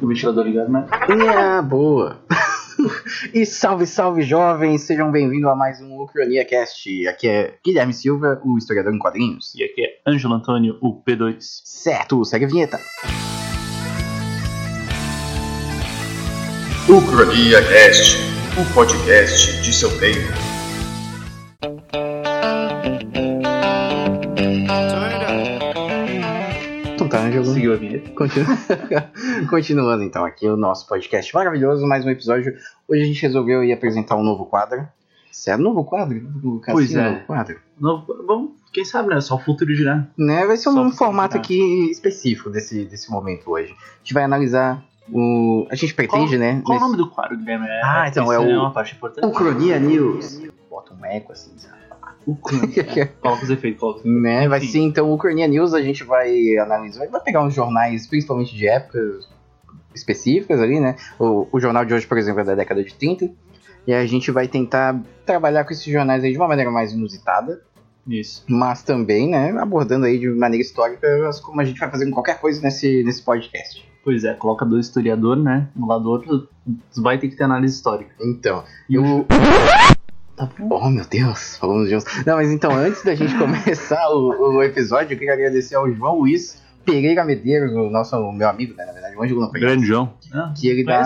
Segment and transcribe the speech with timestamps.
[0.00, 0.86] O ventilador ligado, né?
[1.08, 2.18] Minha boa!
[3.32, 4.82] e salve, salve jovens!
[4.82, 7.08] Sejam bem-vindos a mais um Ucrania Cast.
[7.08, 9.54] Aqui é Guilherme Silva, o historiador em quadrinhos.
[9.54, 11.36] E aqui é Ângelo Antônio, o P2.
[11.40, 12.78] Certo, segue a vinheta.
[16.88, 18.18] Ucrania Cast,
[18.60, 20.46] o podcast de seu tempo.
[26.94, 27.46] Então tá, Ângelo.
[27.46, 28.10] Seguiu a vinheta.
[28.10, 28.46] Continu...
[29.50, 32.54] Continuando então aqui o nosso podcast maravilhoso, mais um episódio.
[32.88, 34.86] Hoje a gente resolveu ir apresentar um novo quadro.
[35.32, 35.60] Certo?
[35.60, 36.16] Novo quadro?
[36.42, 37.10] O Pois Cassinho, é.
[37.10, 37.60] Novo quadro.
[37.78, 39.20] Novo- Vamos, quem sabe, né?
[39.20, 40.06] Só o futuro dirá.
[40.16, 40.46] Né?
[40.46, 43.72] Vai ser Só um formato aqui específico desse, desse momento hoje.
[43.72, 44.82] A gente vai analisar
[45.12, 45.66] o.
[45.70, 46.62] A gente pretende, né?
[46.64, 47.66] Qual o nesse- nome do quadro, Guilherme?
[47.66, 49.26] É, Ah, então, é isso o- uma parte importante.
[49.26, 50.40] Ucronia News.
[50.70, 51.76] Bota um eco assim, sabe?
[52.26, 53.06] Ucrania.
[53.20, 54.22] Coloca os efeitos, coloca os efeitos.
[54.22, 54.48] Né?
[54.48, 54.66] Vai Sim.
[54.66, 58.66] ser então o Ucrania News, a gente vai analisar, vai pegar uns jornais, principalmente de
[58.66, 59.28] épocas
[59.94, 60.96] específicas ali, né?
[61.18, 63.30] O, o jornal de hoje, por exemplo, é da década de 30.
[63.86, 67.62] E a gente vai tentar trabalhar com esses jornais aí de uma maneira mais inusitada,
[68.06, 68.44] Isso.
[68.48, 71.08] mas também, né, abordando aí de maneira histórica,
[71.42, 73.86] como a gente vai fazer com qualquer coisa nesse, nesse podcast.
[74.02, 75.68] Pois é, coloca dois historiadores, né?
[75.76, 76.48] Um lado do outro,
[76.96, 78.12] vai ter que ter análise histórica.
[78.20, 79.24] Então, E o.
[80.36, 80.68] Tá bom.
[80.82, 82.06] Oh, meu Deus, falamos juntos.
[82.26, 86.18] Não, mas então, antes da gente começar o, o episódio, eu queria agradecer ao João
[86.18, 88.84] Luiz Pereira Medeiros, o nosso o meu amigo, né?
[88.84, 89.66] Na verdade, o Ângelo não conhece.
[89.66, 90.12] Grande João.
[90.32, 91.02] Ah, Que ele dá,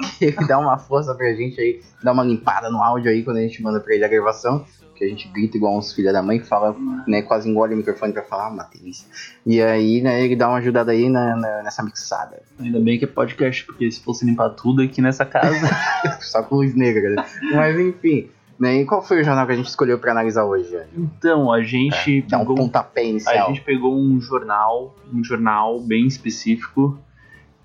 [0.18, 3.36] que ele dá uma força pra gente aí, dá uma limpada no áudio aí quando
[3.38, 4.64] a gente manda pra ele a gravação.
[4.94, 6.76] Que a gente grita igual uns filhos da mãe que fala,
[7.08, 7.22] né?
[7.22, 9.06] Quase engole o microfone pra falar, ah, delícia.
[9.46, 12.42] E aí, né, ele dá uma ajudada aí na, na- nessa mixada.
[12.58, 15.66] Ainda bem que é podcast, porque se fosse limpar tudo aqui nessa casa.
[16.20, 17.24] Só com luz negra, né?
[17.54, 18.28] Mas enfim.
[18.60, 20.78] Né, e qual foi o jornal que a gente escolheu pra analisar hoje?
[20.94, 23.48] Então, a gente um pegou pontapé A inicial.
[23.48, 26.98] gente pegou um jornal, um jornal bem específico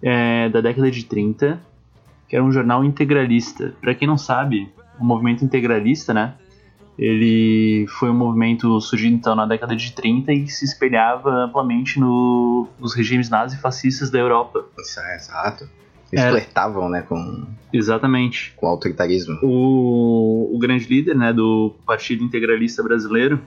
[0.01, 1.59] é, da década de 30,
[2.29, 3.73] que era um jornal integralista.
[3.81, 6.35] Pra quem não sabe, o movimento integralista, né?
[6.97, 12.69] Ele foi um movimento surgido então na década de 30 e se espelhava amplamente no-
[12.79, 14.63] nos regimes nazifascistas da Europa.
[14.79, 15.69] Isso é exato.
[16.15, 16.29] Eles É.
[16.31, 17.43] flertavam, né, com,
[17.73, 18.53] Exatamente.
[18.55, 19.37] com o autoritarismo.
[19.43, 23.39] O, o grande líder né, do Partido Integralista Brasileiro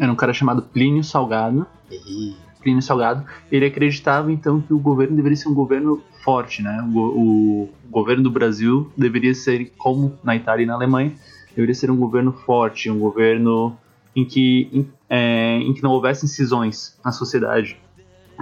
[0.00, 1.66] era um cara chamado Plínio Salgado.
[1.90, 6.82] E Plínio Salgado, ele acreditava então que o governo deveria ser um governo forte, né?
[6.88, 11.12] O, go- o governo do Brasil deveria ser, como na Itália e na Alemanha,
[11.54, 13.76] deveria ser um governo forte, um governo
[14.16, 17.78] em que, em, é, em que não houvesse cisões na sociedade.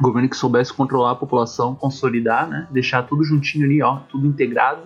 [0.00, 2.66] Governo que soubesse controlar a população, consolidar, né?
[2.70, 4.82] Deixar tudo juntinho ali, ó, tudo integrado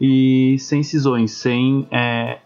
[0.00, 2.38] e sem cisões, sem é,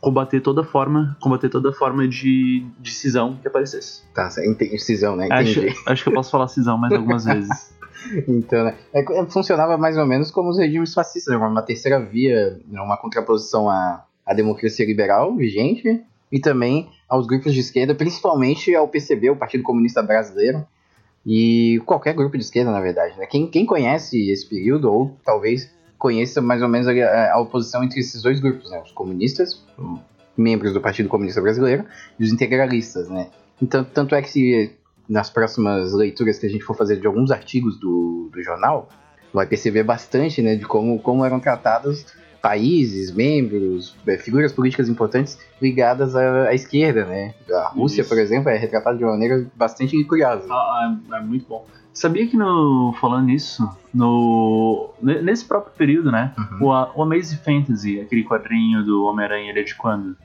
[0.00, 4.02] combater toda forma, combater toda forma de, de cisão que aparecesse.
[4.14, 5.28] tá, ente- cisão, né?
[5.30, 5.74] Acho, Entendi.
[5.86, 7.74] acho que eu posso falar cisão mais algumas vezes.
[8.26, 8.74] Então, né?
[8.92, 12.80] é- é- funcionava mais ou menos como os regimes fascistas, né, uma terceira via, né,
[12.80, 18.88] uma contraposição à, à democracia liberal vigente e também aos grupos de esquerda, principalmente ao
[18.88, 20.66] PCB, o Partido Comunista Brasileiro,
[21.24, 23.16] e qualquer grupo de esquerda, na verdade.
[23.18, 23.26] Né?
[23.26, 28.00] Quem, quem conhece esse período, ou talvez conheça mais ou menos a, a oposição entre
[28.00, 28.82] esses dois grupos, né?
[28.84, 29.64] os comunistas,
[30.36, 31.84] membros do Partido Comunista Brasileiro,
[32.18, 33.08] e os integralistas.
[33.08, 33.30] Né?
[33.60, 34.72] Então, tanto é que se
[35.08, 38.88] nas próximas leituras que a gente for fazer de alguns artigos do, do jornal,
[39.32, 42.06] vai perceber bastante né, de como, como eram tratados
[42.42, 47.04] países, membros, eh, figuras políticas importantes ligadas à, à esquerda.
[47.06, 47.34] Né?
[47.50, 48.08] A Rússia, Isso.
[48.10, 50.44] por exemplo, é retratada de uma maneira bastante curiosa.
[50.50, 51.64] Ah, é, é muito bom.
[51.94, 56.32] Sabia que no, falando nisso, no, ne- nesse próprio período, né?
[56.60, 56.66] Uhum.
[56.68, 60.16] O, o Amazing Fantasy, aquele quadrinho do Homem-Aranha, ele é de quando?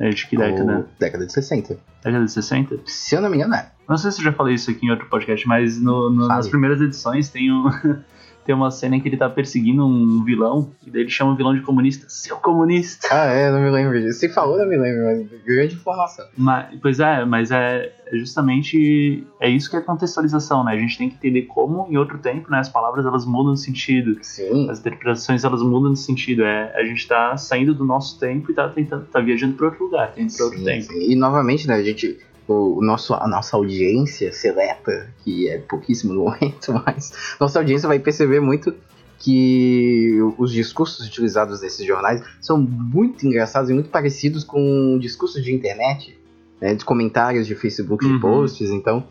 [0.00, 0.78] É de que década?
[0.78, 1.78] Ou década de 60.
[2.02, 2.80] Década de 60?
[2.86, 3.70] Se eu não me engano, é.
[3.88, 6.48] Não sei se eu já falei isso aqui em outro podcast, mas no- no- nas
[6.48, 7.64] primeiras edições tem, um,
[8.44, 11.36] tem uma cena em que ele tá perseguindo um vilão, e daí ele chama o
[11.36, 12.06] vilão de comunista.
[12.08, 13.08] Seu comunista!
[13.10, 14.18] Ah, é, não me lembro disso.
[14.20, 16.26] Se falou, não me lembro, mas grande informação.
[16.36, 20.72] Mas, pois é, mas é, é justamente é isso que é contextualização, né?
[20.72, 23.60] A gente tem que entender como em outro tempo, né, as palavras elas mudam de
[23.60, 24.68] sentido, Sim.
[24.70, 26.42] as interpretações elas mudam de sentido.
[26.42, 29.84] É, a gente tá saindo do nosso tempo e tá tentando, tá viajando para outro
[29.84, 30.92] lugar, para outro Sim, tempo.
[30.92, 31.12] sim.
[31.12, 32.18] E novamente, né, a gente.
[32.48, 37.98] O, nosso, a nossa audiência seleta, que é pouquíssimo no momento, mas nossa audiência vai
[37.98, 38.74] perceber muito
[39.18, 45.54] que os discursos utilizados nesses jornais são muito engraçados e muito parecidos com discursos de
[45.54, 46.18] internet,
[46.60, 48.20] né, de comentários de Facebook de Uhum.
[48.20, 48.70] posts.
[48.70, 49.04] Então,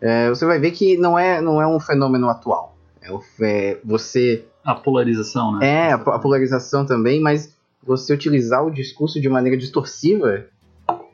[0.00, 2.76] é, você vai ver que não é, não é um fenômeno atual.
[3.02, 3.10] É,
[3.42, 5.66] é, você A polarização, né?
[5.88, 7.52] é, a, a polarização também, mas
[7.84, 10.46] você utilizar o discurso de maneira distorsiva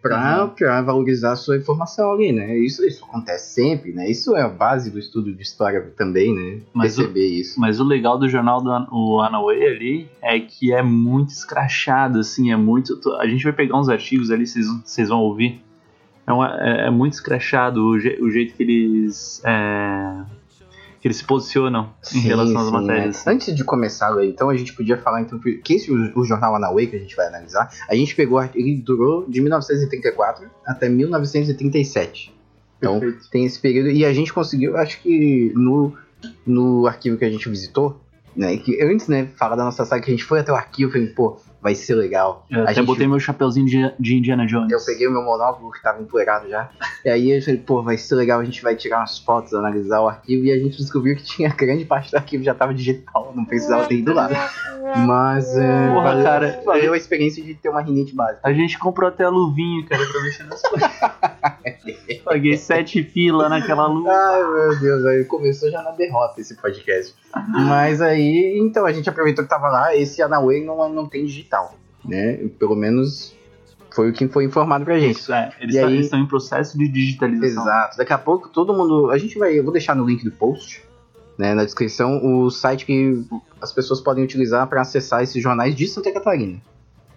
[0.04, 0.44] pra,
[0.80, 0.84] Uhum.
[0.84, 2.56] valorizar a sua informação ali, né?
[2.58, 4.10] Isso, isso acontece sempre, né?
[4.10, 6.60] Isso é a base do estudo de história também, né?
[6.74, 7.58] Mas o- Perceber isso.
[7.58, 12.52] Mas o legal do jornal do o Anaway ali é que é muito escrachado, assim,
[12.52, 13.00] é muito.
[13.18, 15.62] A gente vai pegar uns artigos ali, vocês vocês vão ouvir.
[16.26, 19.42] É, uma- é- é muito escrachado o, je- o jeito que eles.
[19.44, 20.24] é,
[21.04, 23.24] que eles se posicionam em Sim, relação às sim, matérias.
[23.26, 23.32] né?
[23.34, 26.86] Antes de começar, então a gente podia falar então que esse o, o jornal Anaway
[26.86, 32.34] que a gente vai analisar, a gente pegou, ele durou de 1934 até 1937.
[32.78, 33.28] Então Perfeito.
[33.30, 35.92] tem esse período e a gente conseguiu, acho que no,
[36.46, 38.00] no arquivo que a gente visitou,
[38.34, 40.90] né, que antes, né, falar da nossa saga que a gente foi até o arquivo,
[40.90, 42.44] falei, pô, vai ser legal.
[42.50, 44.70] Eu a até gente- botei meu chapeuzinho de, de Indiana Jones.
[44.70, 46.68] Eu peguei o meu monóculo que tava empoeirado já.
[47.02, 50.02] E aí eu falei, pô, vai ser legal, a gente vai tirar umas fotos, analisar
[50.02, 50.44] o arquivo.
[50.44, 53.86] E a gente descobriu que tinha grande parte do arquivo já tava digital, não precisava
[53.86, 54.28] ter ido lá.
[55.06, 58.40] Mas é, Porra, valeu, cara, valeu a experiência de ter uma rinite básica.
[58.46, 60.90] A gente comprou até a luvinha, cara, pra mexer nas coisas.
[62.24, 64.10] Paguei sete pila naquela luva.
[64.10, 67.14] Ai meu Deus, aí começou já na derrota esse podcast.
[67.48, 71.53] Mas aí, então a gente aproveitou que tava lá, esse Anaway não, não tem digital,
[72.04, 72.36] né?
[72.58, 73.34] Pelo menos
[73.94, 75.18] foi o que foi informado pra gente.
[75.18, 75.52] Isso, é.
[75.60, 77.62] Eles tá- aí- eles estão em processo de digitalização.
[77.62, 77.96] Exato.
[77.96, 79.10] Daqui a pouco todo mundo.
[79.10, 79.58] A gente vai.
[79.58, 80.82] Eu vou deixar no link do post,
[81.38, 83.24] né, na descrição, o site que
[83.60, 86.60] as pessoas podem utilizar para acessar esses jornais de Santa Catarina.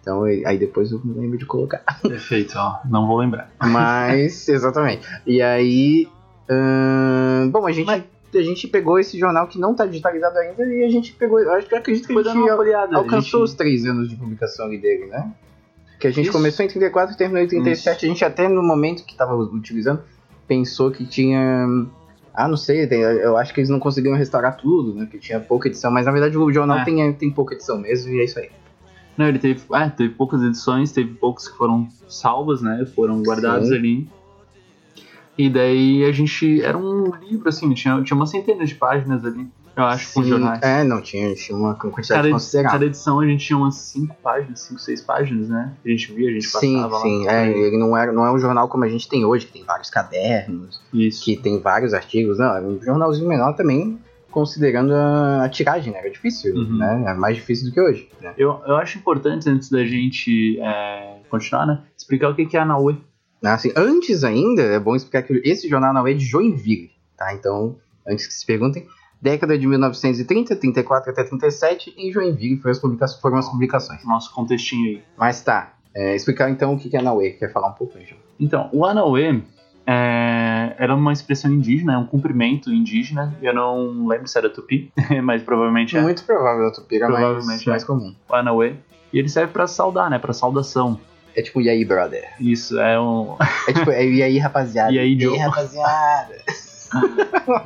[0.01, 1.84] Então aí depois eu lembro de colocar.
[2.01, 2.78] Perfeito, ó.
[2.89, 3.51] Não vou lembrar.
[3.62, 5.06] Mas, exatamente.
[5.25, 6.07] E aí.
[6.50, 7.86] ahn, bom, a gente.
[8.35, 11.39] A gente pegou esse jornal que não tá digitalizado ainda e a gente pegou.
[11.39, 12.97] Eu acho que acredito que a Foi gente dando uma olhada.
[12.97, 15.31] alcançou a os três anos de publicação dele, né?
[16.00, 16.33] Que a gente Isso.
[16.33, 18.06] começou em 34 e terminou em 37.
[18.06, 20.01] A gente até no momento que tava utilizando,
[20.47, 21.65] pensou que tinha.
[22.33, 25.07] Ah, não sei, tem- eu acho que eles não conseguiram restaurar tudo, né?
[25.09, 26.85] Que tinha pouca edição, mas na verdade o jornal É.
[26.85, 28.50] tem, tem pouca edição mesmo e é isso aí.
[29.18, 32.85] Não, ele teve, é, teve poucas edições, teve poucos que foram salvas, né?
[32.95, 33.75] Foram guardados Sim.
[33.75, 34.09] ali.
[35.38, 36.62] E daí a gente.
[36.62, 40.30] Era um livro, assim, tinha, tinha uma centena de páginas ali, eu acho, com Sim,
[40.30, 40.62] jornais.
[40.63, 42.72] É, não, tinha, tinha uma quantidade Cada, considerável.
[42.72, 45.74] cada edição a gente tinha umas 5 páginas, 5, 6 páginas, né?
[45.86, 47.00] A gente via, a gente passava Sim, lá.
[47.01, 49.54] sim, é, ele não, era, não é um jornal como a gente tem hoje, que
[49.54, 51.24] tem vários cadernos, Isso.
[51.24, 54.00] que tem vários artigos, não, era um jornalzinho menor também,
[54.31, 56.00] considerando a, a tiragem, né?
[56.00, 56.78] Era difícil, Uhum.
[56.78, 57.04] né?
[57.07, 58.34] É mais difícil do que hoje, né?
[58.38, 61.81] Eu, eu acho importante, antes da gente é, continuar, né?
[61.95, 62.98] Explicar o que que é a Naue.
[63.44, 67.34] Assim, antes ainda, é bom explicar que esse jornal não é de Joinville, tá?
[67.34, 67.75] Então,
[68.07, 68.88] antes que se perguntem,
[69.22, 74.04] década de 1930, 34 até 37, em Joinville foram as, publica foram as publicações.
[74.06, 75.04] Nosso contextinho aí.
[75.18, 78.22] Mas tá, é, explicar então o que é Naue, quer falar um pouco aí, João?
[78.39, 79.42] Então, o Anauê
[79.86, 83.36] é, era uma expressão indígena, é um cumprimento indígena.
[83.42, 84.92] Eu não lembro se era tupi,
[85.24, 87.72] mas provavelmente é Muito provável a tupira, mas Provavelmente é.
[87.72, 88.13] mais comum.
[88.30, 88.75] o Anauê.
[89.12, 90.19] E ele serve pra saudar, né?
[90.19, 91.00] Pra saudação.
[91.38, 92.28] É tipo, e aí, brother?
[92.39, 93.38] Isso, é um.
[93.68, 94.89] É tipo, é, e aí, rapaziada?
[94.92, 95.38] E aí, Joe?
[95.38, 96.36] rapaziada?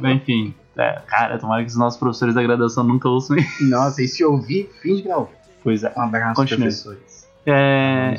[0.14, 3.70] Enfim, é, cara, tomara que os nossos professores da graduação nunca ouçam isso.
[3.70, 5.36] Nossa, e se ouvir, finge que não ouviu.
[5.64, 5.94] Pois é.
[5.96, 6.64] Um abraço, Continue.
[6.64, 7.30] professores.
[7.46, 8.14] É.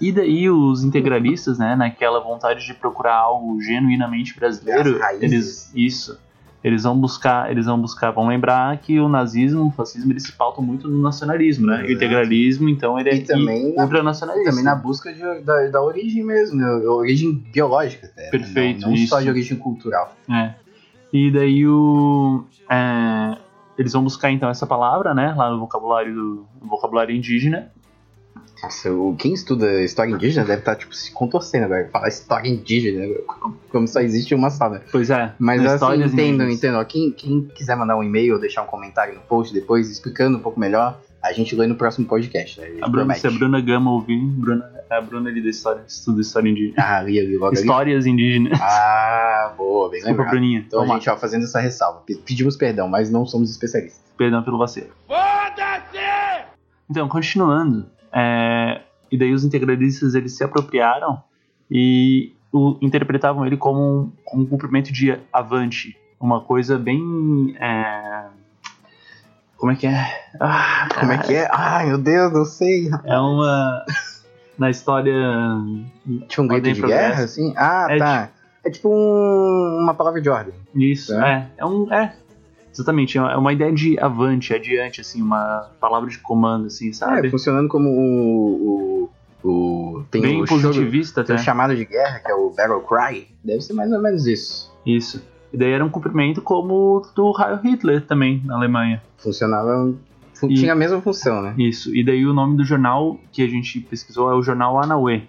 [0.00, 6.18] E daí os integralistas, né, naquela vontade de procurar algo genuinamente brasileiro, eles isso,
[6.64, 10.32] eles vão buscar, eles vão buscar, vão lembrar que o nazismo, o fascismo, eles se
[10.32, 11.74] pautam muito no nacionalismo, né?
[11.74, 11.92] E o Exato.
[11.92, 14.50] integralismo, então ele é E também na- ultranacionalista.
[14.50, 16.66] Também na busca de- da, da origem mesmo, né?
[16.88, 18.24] origem biológica até.
[18.24, 18.30] né?
[18.30, 20.14] Perfeito, Não, não só de origem cultural.
[20.30, 20.54] É.
[21.12, 23.36] E daí o é,
[23.78, 27.70] eles vão buscar então essa palavra, né, lá no vocabulário do no vocabulário indígena.
[28.62, 31.88] Nossa, o- quem estuda história indígena deve estar tipo, se contorcendo agora.
[31.92, 33.14] Falar história indígena, né?
[33.70, 34.80] como só existe uma só, né?
[34.90, 35.32] Pois é.
[35.38, 36.52] Mas assim, indígenas.
[36.54, 36.80] entendam.
[36.80, 40.38] Ó, Quem, quem quiser mandar um e-mail ou deixar um comentário no post depois, explicando
[40.38, 42.60] um pouco melhor, a gente lê no próximo podcast.
[42.60, 42.78] Né?
[42.80, 45.82] A A Bruna, se a Bruna Gama ouvir, Bruna, é a Bruna ali da história,
[45.86, 46.74] estuda história indígena.
[46.78, 47.60] Ah, ali, ali, logo ali.
[47.60, 48.58] Histórias indígenas.
[48.60, 50.30] Ah, boa, bem Desculpa, lembrado.
[50.30, 50.64] Bruninha.
[50.66, 50.98] Então, Vamos lá.
[50.98, 52.00] gente, ó, fazendo essa ressalva.
[52.06, 54.02] Pe- Pedimos perdão, mas não somos especialistas.
[54.16, 54.88] Perdão pelo vacilo.
[56.90, 57.86] Então, continuando.
[58.12, 61.22] É, e daí os integralistas eles se apropriaram
[61.70, 65.96] e o- interpretavam ele como um, como um cumprimento de avante.
[66.20, 67.54] Uma coisa bem.
[67.60, 68.24] é,
[69.56, 70.30] como é que é?
[70.40, 71.48] Ah, Como é que é?
[71.52, 72.88] Ai, meu Deus, não sei.
[73.04, 73.84] É uma.
[74.58, 75.14] Na história.
[76.28, 77.08] Tinha um grito de progresso.
[77.08, 77.54] guerra, assim?
[77.56, 78.30] Ah, É tá.
[78.64, 80.52] É tipo um- uma palavra de ordem.
[80.74, 81.32] Isso, É.
[81.32, 81.46] é.
[81.58, 81.92] É um.
[81.92, 82.12] É.
[82.72, 87.30] Exatamente, é uma ideia de avante, adiante, assim, uma palavra de comando, assim, É, sabe?
[87.30, 89.10] funcionando como o.
[89.42, 91.42] o, o tem Bem o positivista tem até.
[91.42, 93.26] o chamado de guerra, que é o Battle Cry.
[93.42, 94.72] Deve ser mais ou menos isso.
[94.86, 95.22] Isso.
[95.52, 99.02] E daí era um cumprimento como o do Heil Hitler também, na Alemanha.
[99.16, 99.92] Funcionava.
[100.34, 101.54] fu- E- Tinha a mesma função, né?
[101.58, 101.94] Isso.
[101.96, 105.22] E daí o nome do jornal que a gente pesquisou é o jornal Anaue.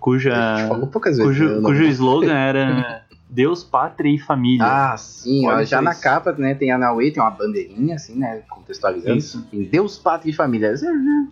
[0.00, 1.26] cuja, A gente falou poucas vezes.
[1.36, 4.64] cujo, né, cujo slogan era Deus, Pátria e Família.
[4.66, 6.00] Ah, sim, ó, Olha já na isso.
[6.02, 9.16] capa, né, tem a Naui, tem uma bandeirinha, assim, né, contextualizando.
[9.18, 9.46] Isso.
[9.52, 10.76] Em Deus, Pátria e Família.
[10.76, 10.86] Você-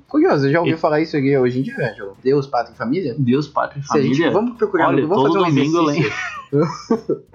[0.06, 2.16] Curioso, eu já ouvi E- falar isso aqui hoje em dia, Ângelo.
[2.22, 3.14] Deus, Pátria e Família?
[3.18, 4.30] Deus, Pátria e Se a gente- Família.
[4.30, 6.12] vamos procurar Olha, no Google, vamos fazer um domingo exercício.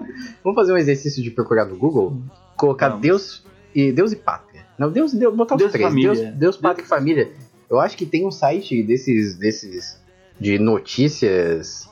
[0.44, 2.16] vamos fazer um exercício de procurar no Google,
[2.56, 3.02] colocar Vamos.
[3.02, 4.62] Deus e Deus e Pátria.
[4.78, 5.88] Não, Deus, Deus botar os Deus e três.
[5.88, 6.14] família.
[6.14, 7.30] Deus, Deus, Pátria e Família.
[7.68, 10.00] Eu acho que tem um site desses, desses
[10.40, 11.88] de notícias.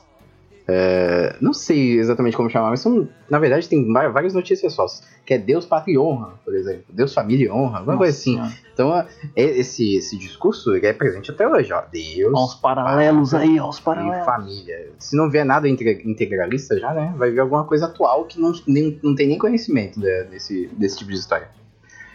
[0.67, 5.05] É, não sei exatamente como chamar, mas são, na verdade, tem várias notícias falsas.
[5.25, 6.83] Que é Deus, Pátria e Honra, por exemplo.
[6.89, 8.37] Deus, Família e Honra, alguma coisa assim.
[8.37, 11.81] Nossa, Então, é- esse, esse discurso é presente até hoje, ó.
[11.91, 14.25] Deus, Olha os paralelos aí, olha os e paralelos.
[14.25, 14.91] família.
[14.97, 17.13] Se não vier nada inte- integralista já, né?
[17.17, 20.97] Vai ver alguma coisa atual que não, nem, não tem nem conhecimento né, desse, desse
[20.97, 21.49] tipo de história.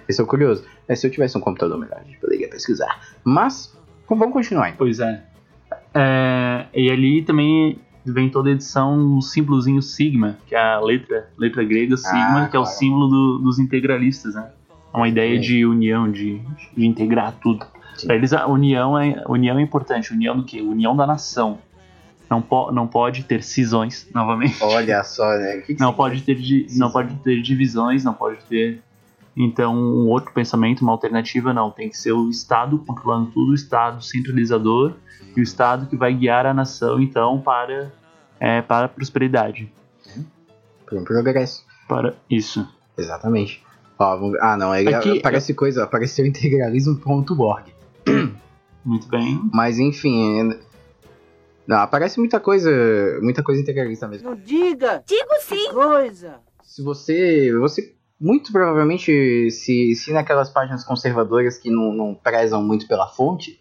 [0.09, 0.65] Esse é o curioso.
[0.89, 3.01] É, se eu tivesse um computador melhor, a gente poderia pesquisar.
[3.25, 3.73] Mas,
[4.09, 4.69] vamos continuar.
[4.69, 4.79] Então.
[4.79, 5.23] Pois é.
[5.95, 7.79] É, E ali também
[8.13, 12.49] vem toda a edição o símbolozinho Sigma, que é a letra, letra grega Sigma, Ah,
[12.49, 12.79] que é o claro.
[12.79, 14.49] símbolo do- dos integralistas, né?
[14.93, 15.41] É uma ideia Sim.
[15.41, 16.41] de união, de,
[16.77, 17.67] de integrar tudo.
[18.05, 20.13] Para eles a união é, união é importante.
[20.13, 20.61] União do quê?
[20.61, 21.59] União da nação.
[22.29, 24.57] Não, po, não pode ter cisões, novamente.
[24.61, 25.59] Olha só, né?
[25.59, 28.83] Que que Não pode ter, di- não pode ter divisões, não pode ter.
[29.37, 31.71] Então, um outro pensamento, uma alternativa, não.
[31.71, 34.95] Tem que ser o Estado controlando tudo, o Estado centralizador
[35.37, 37.93] e o Estado que vai guiar a nação, então, para,
[38.41, 39.71] é, para a prosperidade.
[40.87, 41.65] Para um progresso.
[41.87, 42.67] Para isso.
[42.97, 43.63] Exatamente.
[43.99, 44.75] Ó, vamos ver- Ah, não.
[44.75, 47.75] Ele Aqui- aparece coisa, apareceu integralismo.org.
[48.85, 49.39] Muito bem.
[49.53, 50.51] Mas enfim.
[50.53, 50.59] é-
[51.67, 52.71] Não, aparece muita coisa.
[53.21, 54.31] Muita coisa integralista mesmo.
[54.31, 55.03] Não diga!
[55.07, 55.73] Digo sim.
[55.73, 56.37] Coisa!
[56.63, 57.53] se você.
[57.59, 63.61] Você muito provavelmente, se, se naquelas páginas conservadoras que não, não prezam muito pela fonte,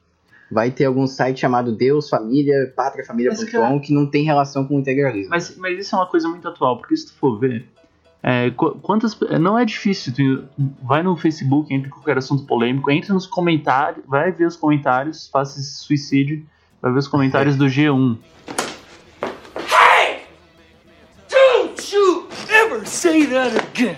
[0.51, 5.29] vai ter algum site chamado Deus, Família, PátriaFamília.com que não tem relação com o integralismo.
[5.29, 7.65] Mas, mas isso é uma coisa muito atual, porque se tu for ver,
[8.23, 9.17] é, qu- quantas.
[9.41, 10.45] Não é difícil, tu
[10.83, 15.27] vai no Facebook, entra em qualquer assunto polêmico, entra nos comentários, vai ver os comentários,
[15.27, 16.45] faça esse suicídio,
[16.81, 18.17] vai ver os comentários do G1.
[21.29, 23.97] Don't you ever say that again!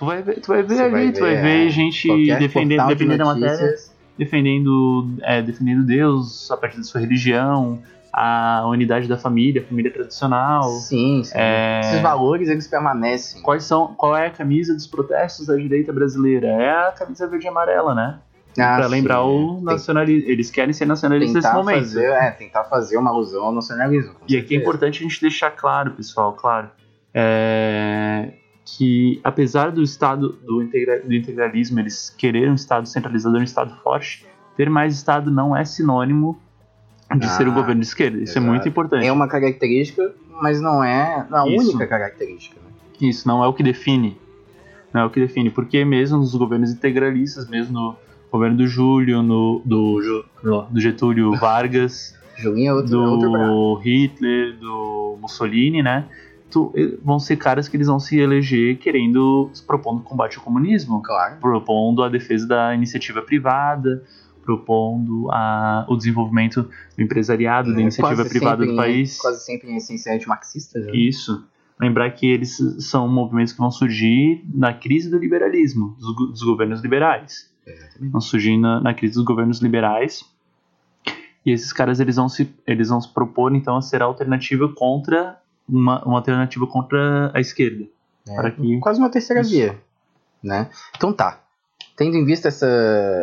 [0.00, 2.78] Tu vai ver, tu vai ver Você ali, vai tu vai ver, é, gente defendendo,
[2.78, 3.74] portal de defendendo a matéria,
[4.16, 9.92] defendendo, é, defendendo Deus a partir da sua religião, a unidade da família, a família
[9.92, 10.62] tradicional.
[10.70, 11.32] Sim, sim.
[11.34, 13.42] É, Esses valores eles permanecem.
[13.42, 16.46] Quais são, qual é a camisa dos protestos da direita brasileira?
[16.46, 18.20] É a camisa verde e amarela, né?
[18.58, 20.30] Ah, pra lembrar o tem- nacionalismo.
[20.30, 21.78] Eles querem ser nacionalistas nesse momento.
[21.80, 24.12] fazer, é, tentar fazer uma alusão ao nacionalismo.
[24.22, 24.60] E aqui é certeza.
[24.62, 26.70] importante a gente deixar claro, pessoal, claro,
[27.14, 28.32] é,
[28.76, 33.74] que apesar do Estado, do, integra- do integralismo, eles quererem um Estado centralizador, um Estado
[33.82, 34.24] forte,
[34.56, 36.38] ter mais Estado não é sinônimo
[37.16, 38.18] de Ah, ser o governo de esquerda.
[38.18, 38.46] Isso é exato.
[38.46, 39.06] muito importante.
[39.06, 41.70] É uma característica, mas não é a Isso.
[41.70, 42.56] única característica.
[42.60, 43.08] né?
[43.08, 44.16] Isso não é o que define.
[44.92, 45.50] Não é o que define.
[45.50, 47.96] Porque mesmo nos governos integralistas, mesmo no
[48.30, 50.24] governo do Júlio, no, do,
[50.70, 52.94] do Getúlio Vargas, é outro,
[53.36, 56.04] é do Hitler, do Mussolini, né?
[56.50, 56.72] Tu-
[57.04, 61.36] vão ser caras que eles vão se eleger querendo, propondo combate ao comunismo, Claro.
[61.40, 64.02] propondo a defesa da iniciativa privada,
[64.42, 66.62] propondo a, o desenvolvimento
[66.96, 69.18] do empresariado, da É, iniciativa quase privada do em- país.
[69.18, 70.78] Quase sempre em essência antimarxista.
[70.80, 70.90] né?
[70.92, 71.44] Isso.
[71.80, 76.82] Lembrar que eles são movimentos que vão surgir na crise do liberalismo, dos, dos governos
[76.82, 77.48] liberais.
[77.66, 78.10] Exatamente.
[78.10, 80.24] Vão surgir na, na crise dos governos liberais.
[81.46, 84.68] E esses caras eles vão se, eles vão se propor então a ser a alternativa
[84.68, 85.38] contra
[85.70, 87.84] uma, uma alternativa contra a esquerda.
[88.28, 89.50] É, Para que- Quase uma terceira Isso.
[89.50, 89.78] via.
[90.42, 90.68] Né?
[90.96, 91.40] Então tá.
[91.96, 92.66] Tendo em vista essa,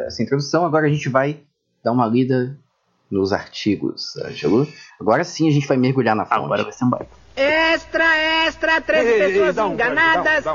[0.06, 1.40] essa introdução, agora a gente vai
[1.84, 2.58] dar uma lida
[3.10, 4.68] nos artigos, Ângelo.
[5.00, 6.44] Agora sim a gente vai mergulhar na fonte.
[6.46, 7.08] Agora vai ser um baita.
[7.36, 10.46] Extra, extra, 13 pessoas enganadas.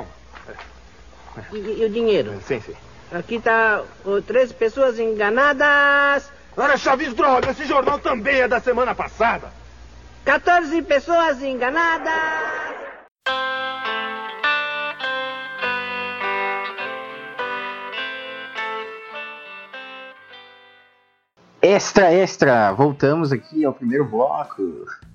[1.52, 2.38] E, e o dinheiro?
[2.46, 2.75] Sim, sim.
[3.11, 6.30] Aqui tá o 13 pessoas enganadas.
[6.56, 9.50] Ora, Chaves, droga, esse jornal também é da semana passada.
[10.25, 12.12] 14 pessoas enganadas.
[21.61, 22.73] Extra, extra!
[22.73, 24.62] Voltamos aqui ao primeiro bloco.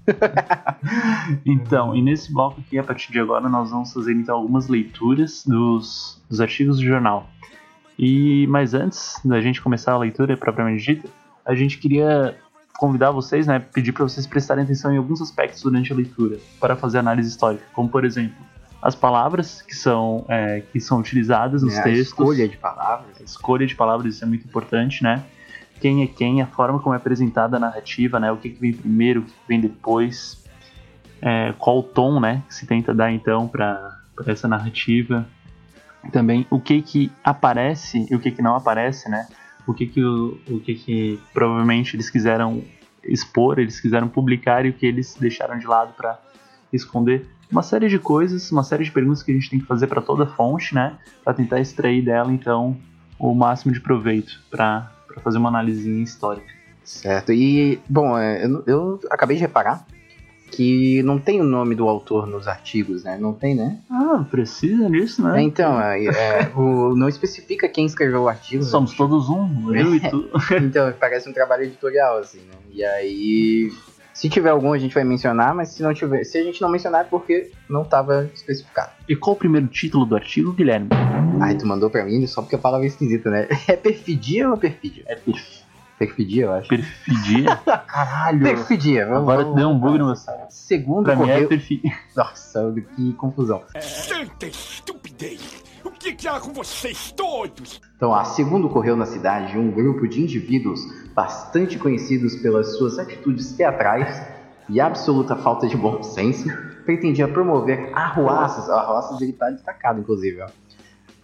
[1.46, 5.44] Então, e nesse bloco aqui, a partir de agora, nós vamos fazer então algumas leituras
[5.46, 7.30] dos, dos artigos do jornal.
[8.00, 11.10] E mas antes da gente começar a leitura propriamente dita,
[11.46, 12.38] a gente queria
[12.78, 16.76] convidar vocês, né, pedir para vocês prestarem atenção em alguns aspectos durante a leitura para
[16.76, 18.38] fazer análise histórica, como por exemplo
[18.82, 21.78] as palavras que são é, que são utilizadas nos?
[21.78, 23.18] A textos, escolha de palavras.
[23.20, 25.24] a escolha de palavras isso é muito importante, né?
[25.80, 28.32] quem é quem, a forma como é apresentada a narrativa, né?
[28.32, 30.44] O que, que vem primeiro, o que, que vem depois,
[31.22, 32.44] é, qual o tom, né?
[32.48, 35.26] Que se tenta dar então para essa narrativa.
[36.12, 39.28] Também o que que aparece e o que que não aparece, né?
[39.68, 42.64] O que que, o, o que, que provavelmente eles quiseram
[43.04, 46.20] expor, eles quiseram publicar e o que eles deixaram de lado para
[46.72, 47.28] esconder.
[47.52, 50.02] Uma série de coisas, uma série de perguntas que a gente tem que fazer para
[50.02, 50.98] toda fonte, né?
[51.24, 52.78] Para tentar extrair dela então
[53.18, 54.92] o máximo de proveito para
[55.24, 56.48] fazer uma análise histórica.
[56.84, 57.34] Certo.
[57.34, 59.86] E, bom, é, eu, eu acabei de reparar
[60.52, 63.18] que não tem o nome do autor nos artigos, né?
[63.20, 63.78] Não tem, né?
[63.90, 65.40] Ah, precisa disso, né?
[65.40, 68.64] É, então, é, é, o, não especifica quem escreveu o artigo.
[68.64, 68.70] né?
[68.70, 70.30] Somos todos um, eu e tu.
[70.62, 72.56] Então, parece um trabalho editorial, assim, né?
[72.72, 73.72] E aí,
[74.14, 76.70] se tiver algum, a gente vai mencionar, mas se não tiver, se a gente não
[76.70, 78.92] mencionar é porque não estava especificado.
[79.08, 80.90] E qual o primeiro título do artigo, Guilherme?
[81.40, 83.48] Ai, tu mandou pra mim só porque a palavra é esquisita, né?
[83.68, 85.04] É perfidia ou perfídia?
[85.06, 85.57] É perf...
[85.98, 86.70] Perfidia, eu acho.
[86.70, 87.56] perfidia?
[87.88, 88.42] Caralho!
[88.42, 90.46] Perfidia, vamos Agora vamos- deu um bug no meu cérebro.
[90.50, 91.48] Segundo Pra mim é correio.
[91.48, 91.92] perfidia.
[92.16, 93.64] Nossa, que confusão.
[93.82, 95.64] Santa estupidez!
[95.84, 97.82] O que, que há com vocês todos?
[97.96, 100.82] Então, ó, segundo ocorreu na cidade, um grupo de indivíduos
[101.16, 104.22] bastante conhecidos pelas suas atitudes teatrais
[104.70, 106.48] e absoluta falta de bom senso,
[106.86, 110.48] pretendia promover arruaças, arruaças ele está destacado, inclusive, ó,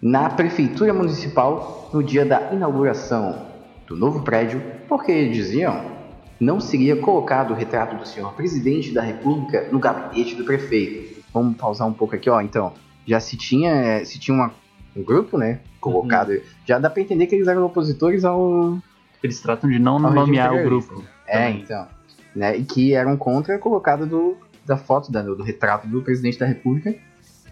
[0.01, 3.52] na prefeitura municipal no dia da inauguração
[3.87, 5.91] do novo prédio, porque diziam
[6.39, 11.21] não seria colocado o retrato do senhor presidente da república no gabinete do prefeito.
[11.33, 12.41] Vamos pausar um pouco aqui, ó.
[12.41, 12.73] Então,
[13.07, 14.51] já se tinha, se tinha uma,
[14.95, 18.77] um grupo, né, colocado, já dá pra entender que eles eram opositores ao,
[19.21, 21.03] Eles tratam de não nomear o grupo.
[21.27, 21.61] É, também.
[21.61, 21.87] então,
[22.35, 24.35] né, e que eram contra a colocada do,
[24.65, 26.93] da foto, da- do retrato do presidente da república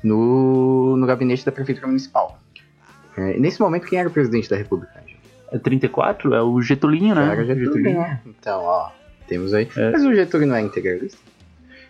[0.03, 2.39] no, no gabinete da prefeitura municipal.
[3.17, 5.00] É, nesse momento, quem era o presidente da república?
[5.51, 6.33] É 34?
[6.33, 7.31] É o Getulinho, né?
[7.31, 8.21] Era Getúlio, né?
[8.25, 8.89] Então, ó,
[9.27, 9.67] temos aí.
[9.75, 9.91] É.
[9.91, 11.19] Mas o Getúlio não é integralista?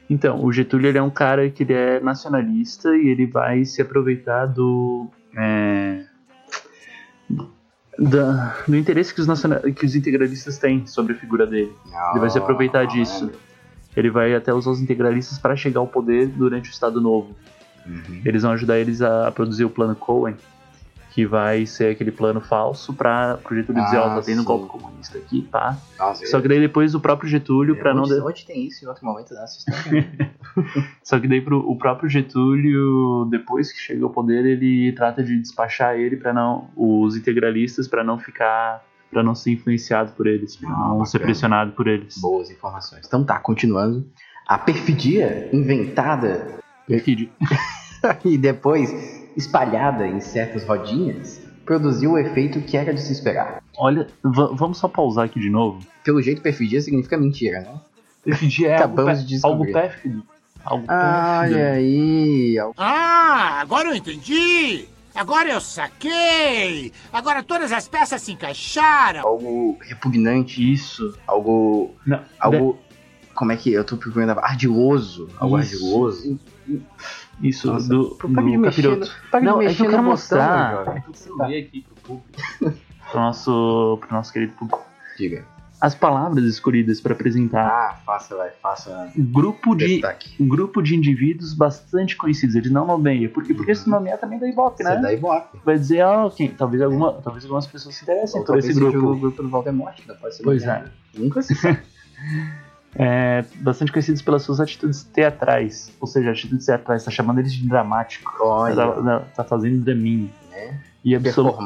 [0.09, 3.81] Então, o Getúlio ele é um cara que ele é nacionalista e ele vai se
[3.81, 5.07] aproveitar do.
[5.37, 6.03] é,
[7.97, 11.71] da- do interesse que os, nacional, que os integralistas têm sobre a figura dele.
[12.11, 13.31] Ele vai se aproveitar disso.
[13.95, 17.35] Ele vai até usar os integralistas para chegar ao poder durante o Estado Novo.
[17.85, 18.21] Uhum.
[18.25, 20.35] Eles vão ajudar eles a, a produzir o plano Cohen,
[21.11, 24.41] que vai ser aquele plano falso para o Getúlio dizer: Ó, Ah, tá tendo um
[24.41, 24.47] sim.
[24.47, 25.77] golpe comunista aqui, pá.
[25.99, 28.03] Nossa, Só que daí depois o próprio Getúlio, para não.
[28.03, 30.31] onde, de- onde tem isso em outro momento da nossa história?
[31.03, 35.37] Só que daí pro, o próprio Getúlio, depois que chega ao poder, ele trata de
[35.39, 40.55] despachar ele para não os integralistas para não ficar para não ser influenciado por eles,
[40.55, 41.25] para Ah, não ser bacana.
[41.25, 42.17] pressionado por eles.
[42.21, 43.05] Boas informações.
[43.05, 44.07] Então tá, continuando.
[44.47, 46.47] A perfidia inventada
[46.87, 47.29] Perfídio.
[48.25, 53.63] e depois espalhada em certas rodinhas produziu o efeito que era de se esperar.
[53.77, 55.85] Olha, va- vamos só pausar aqui de novo.
[56.03, 57.73] Pelo jeito, perfidia significa mentira, né?
[58.23, 59.73] Perfídio é Acabamos algo, de pé- algo descobrir.
[59.89, 60.23] pérfido.
[60.63, 61.59] Algo Olha pérfido.
[61.59, 62.55] aí.
[62.77, 64.85] Ah, agora eu entendi!
[65.13, 66.91] Agora eu saquei!
[67.11, 69.21] Agora todas as peças se encaixaram!
[69.27, 71.17] Algo repugnante, Isso.
[71.27, 71.95] algo.
[72.05, 72.77] Não, algo.
[73.33, 74.37] Como é que eu tô procurando?
[74.39, 75.29] Ardiloso.
[75.39, 75.73] Algo Isso.
[75.75, 76.39] ardiloso.
[77.41, 79.11] Isso, Nossa, do, para do mexer capiroto.
[79.31, 80.73] para Não, é que eu quero mostrar.
[80.87, 82.81] É eu quero ler aqui pro público.
[83.11, 84.85] pro, nosso, pro nosso querido público.
[85.17, 85.45] Diga.
[85.81, 89.11] As palavras escolhidas para apresentar Ah, faça, vai, faça.
[89.17, 90.35] um grupo de Destaque.
[90.39, 92.55] um grupo de indivíduos bastante conhecidos.
[92.55, 93.27] Ele não nomeia.
[93.27, 93.51] Por quê?
[93.55, 95.01] Porque se nomear também dá ibope, Você né?
[95.01, 95.57] dá ibope.
[95.65, 96.49] Vai dizer, ó, quem?
[96.49, 99.07] Talvez, alguma, talvez algumas pessoas se interessem Ou por esse seja grupo.
[99.07, 100.91] O grupo do Voldemort, não pode ser Pois nomeado.
[101.15, 101.79] Nunca se sabe.
[102.95, 105.91] É, bastante conhecidos pelas suas atitudes teatrais.
[105.99, 108.31] Ou seja, atitudes teatrais, tá chamando eles de dramático.
[108.41, 110.29] Olha, Tá, tá fazendo draminha.
[110.49, 110.79] né?
[111.03, 111.57] E, absolu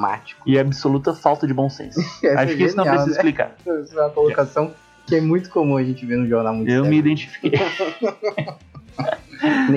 [0.46, 2.00] e absoluta falta de bom senso.
[2.24, 3.12] Essa Acho é que isso não precisa né?
[3.12, 3.56] explicar.
[3.68, 4.74] Essa é uma colocação
[5.08, 6.90] que é muito comum a gente ver no jornal muito Eu sério.
[6.90, 7.52] me identifiquei.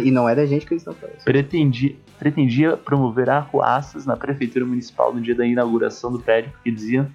[0.04, 1.16] E não é da gente que eles estão falando.
[1.24, 7.06] pretendia, pretendia promover arruaças na prefeitura municipal no dia da inauguração do prédio, porque dizia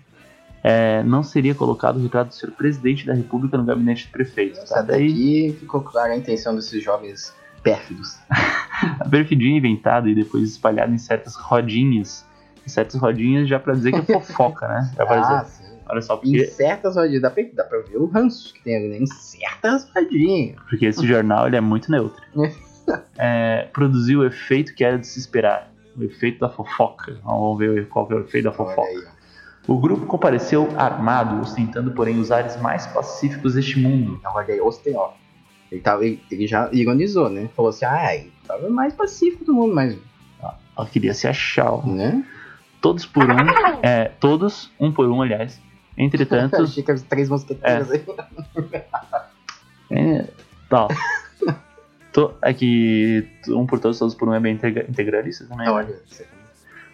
[0.63, 4.63] é, não seria colocado o retrato do senhor presidente da república no gabinete do prefeito.
[4.65, 4.79] Tá?
[4.79, 5.07] Até Daí,
[5.49, 8.17] aqui ficou clara a intenção desses jovens pérfidos.
[8.99, 12.25] a perfidia inventada e depois espalhada em certas rodinhas,
[12.65, 14.91] em certas rodinhas já pra dizer que é fofoca, né?
[14.97, 15.73] Já pra Ah, dizer, sim.
[15.89, 18.75] olha só, Em porque, certas rodinhas, dá pra, dá pra ver o ranço que tem
[18.77, 18.97] ali, né?
[18.99, 20.55] Em certas rodinhas.
[20.69, 22.23] porque esse jornal ele é muito neutro.
[23.17, 25.71] É, produziu o efeito que era de se esperar.
[25.95, 27.17] O efeito da fofoca.
[27.23, 29.12] Vamos ver qual é o efeito da fofoca.
[29.67, 29.73] Ó.
[29.73, 34.19] O grupo compareceu armado, ostentando, porém, os ares mais pacíficos deste mundo.
[34.25, 35.11] Olha aí, ostei, ó.
[35.71, 37.49] Ele, tava, ele, ele já ironizou, né?
[37.55, 39.97] Falou assim, ah, ele tava mais pacífico do mundo, mas,
[40.77, 41.71] Ela queria se achar.
[41.71, 41.85] ó.
[41.85, 42.23] né?
[42.81, 43.37] Todos por um,
[43.81, 45.59] é, todos, um por um, aliás,
[45.97, 48.03] Entretanto, que os três mosqueteiros aí.
[49.91, 50.25] é,
[50.69, 50.87] tá.
[52.11, 55.67] Tô, aqui, um por todos, todos por um é bem integra- integralista também.
[55.69, 56.27] Olha, você-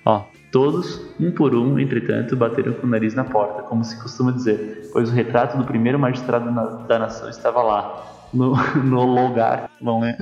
[0.06, 4.32] Ó, todos, um por um, entretanto, bateram com o nariz na porta, como se costuma
[4.32, 9.70] dizer, pois o retrato do primeiro magistrado na- da nação estava lá, no, no lugar.
[9.82, 10.18] Vamos ler.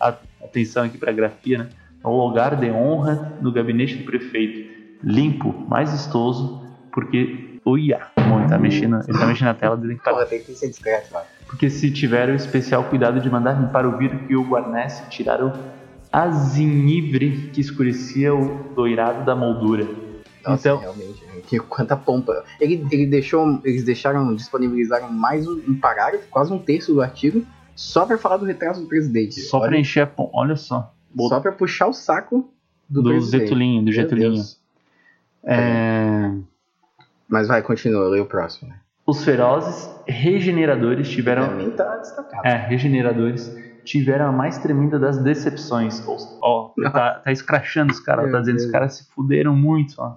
[0.00, 0.14] A-
[0.44, 1.68] Atenção aqui para a grafia, né?
[2.04, 4.70] No lugar de honra no gabinete do prefeito.
[5.04, 7.60] Limpo, mais vistoso, porque.
[7.64, 8.00] Uia!
[8.28, 10.68] Bom, ele tá mexendo, ele tá mexendo na tela, dizem que Porra, tem que ser
[10.68, 11.24] discreto, mano.
[11.46, 15.52] porque se tiveram especial cuidado de mandar limpar o vidro que o guarnece, tiraram
[16.12, 19.88] a zinivre que escurecia o doirado da moldura.
[20.44, 21.40] Nossa, então, realmente, né?
[21.46, 22.44] que quanta pompa.
[22.60, 27.46] Ele, ele deixou, eles deixaram, disponibilizaram mais um, um parágrafo, quase um terço do artigo,
[27.74, 29.40] só pra falar do retrato do presidente.
[29.40, 30.30] só pra encher a pom...
[30.34, 30.92] Olha só.
[31.16, 32.52] só pra puxar o saco
[32.88, 33.44] do, do presidente.
[33.44, 34.32] Getulinho, do Getulinho.
[34.32, 34.60] Deus.
[35.44, 36.30] É,
[37.28, 38.68] Mas vai, continua, lê o próximo.
[38.70, 38.76] Né?
[39.06, 41.48] Os ferozes regeneradores tiveram.
[41.48, 42.46] Também tá destacado.
[42.46, 43.52] É, regeneradores
[43.84, 46.02] tiveram a mais tremenda das decepções.
[46.06, 49.94] Ó, ó, tá, tá escrachando os caras, tá dizendo que os caras se fuderam muito,
[49.98, 50.16] ó.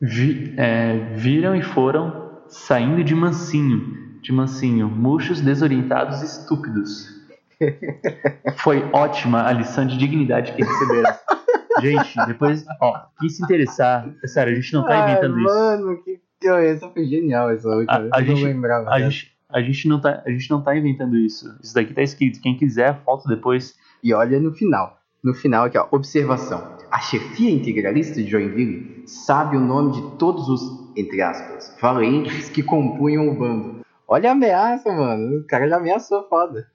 [0.00, 7.16] Vi- é, viram e foram saindo de mansinho, de mansinho, murchos, desorientados e estúpidos.
[8.58, 11.14] Foi ótima a lição de dignidade que receberam.
[11.80, 15.54] Gente, depois, ó, quem se interessar, é sério, a gente não tá Ai, inventando isso.
[15.54, 17.92] Mano, que, que essa foi genial essa última.
[18.10, 18.86] A- a gente-.
[18.88, 21.56] A gente, a, gente não tá, a gente não tá inventando isso.
[21.62, 22.40] Isso daqui tá escrito.
[22.40, 23.74] Quem quiser, foto depois.
[24.02, 24.98] E olha no final.
[25.22, 26.76] No final aqui, ó, observação.
[26.90, 32.62] A chefia integralista de Joinville sabe o nome de todos os, entre aspas, valentes que
[32.62, 33.80] compunham o bando.
[34.06, 35.38] Olha a ameaça, mano.
[35.40, 36.68] O cara já ameaçou foda.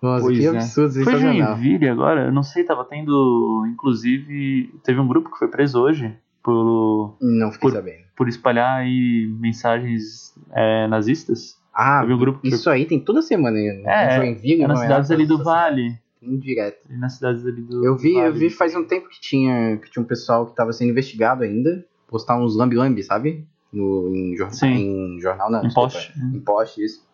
[0.00, 0.48] Nossa, Pois que é.
[0.48, 1.56] absurdo, Foi sensacional.
[1.56, 2.24] Joinville agora?
[2.26, 3.66] Eu não sei, tava tendo.
[3.70, 8.03] Inclusive, teve um grupo que foi preso hoje por, Não fiquei Por- sabendo.
[8.16, 11.58] Por espalhar aí mensagens é, nazistas.
[11.72, 13.82] Ah, um grupo que isso aí tem toda semana né?
[13.86, 15.42] É, Joinville, É nas cidades ali do.
[15.42, 15.98] Vale.
[16.22, 16.88] Indireto.
[16.90, 17.84] E nas cidades ali do.
[17.84, 18.38] Eu vi, do eu vale.
[18.38, 21.84] vi faz um tempo que tinha, que tinha um pessoal que tava sendo investigado ainda,
[22.08, 23.46] postar uns lambi-lambi, sabe?
[23.72, 25.16] No, em, jornal, Sim.
[25.16, 25.58] em jornal, não.
[25.58, 25.90] Em desculpa.
[25.92, 26.12] poste.
[26.32, 27.04] Em poste, isso.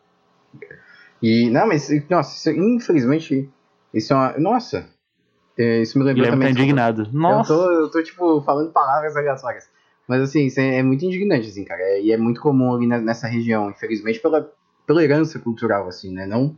[1.23, 3.49] E, não, mas, nossa, isso- infelizmente,
[3.93, 4.87] isso é uma, nossa,
[5.59, 6.63] é, isso me lembrou Guilherme tá também.
[6.63, 7.09] indignado.
[7.13, 7.53] Nossa!
[7.53, 9.69] Eu tô, eu tô, tipo, falando palavras aleatórias.
[10.11, 11.81] Mas, assim, isso é, é muito indignante, assim, cara.
[11.81, 14.53] É- e é muito comum ali na- nessa região, infelizmente, pela,
[14.85, 16.27] pela herança cultural, assim, né?
[16.27, 16.57] Não,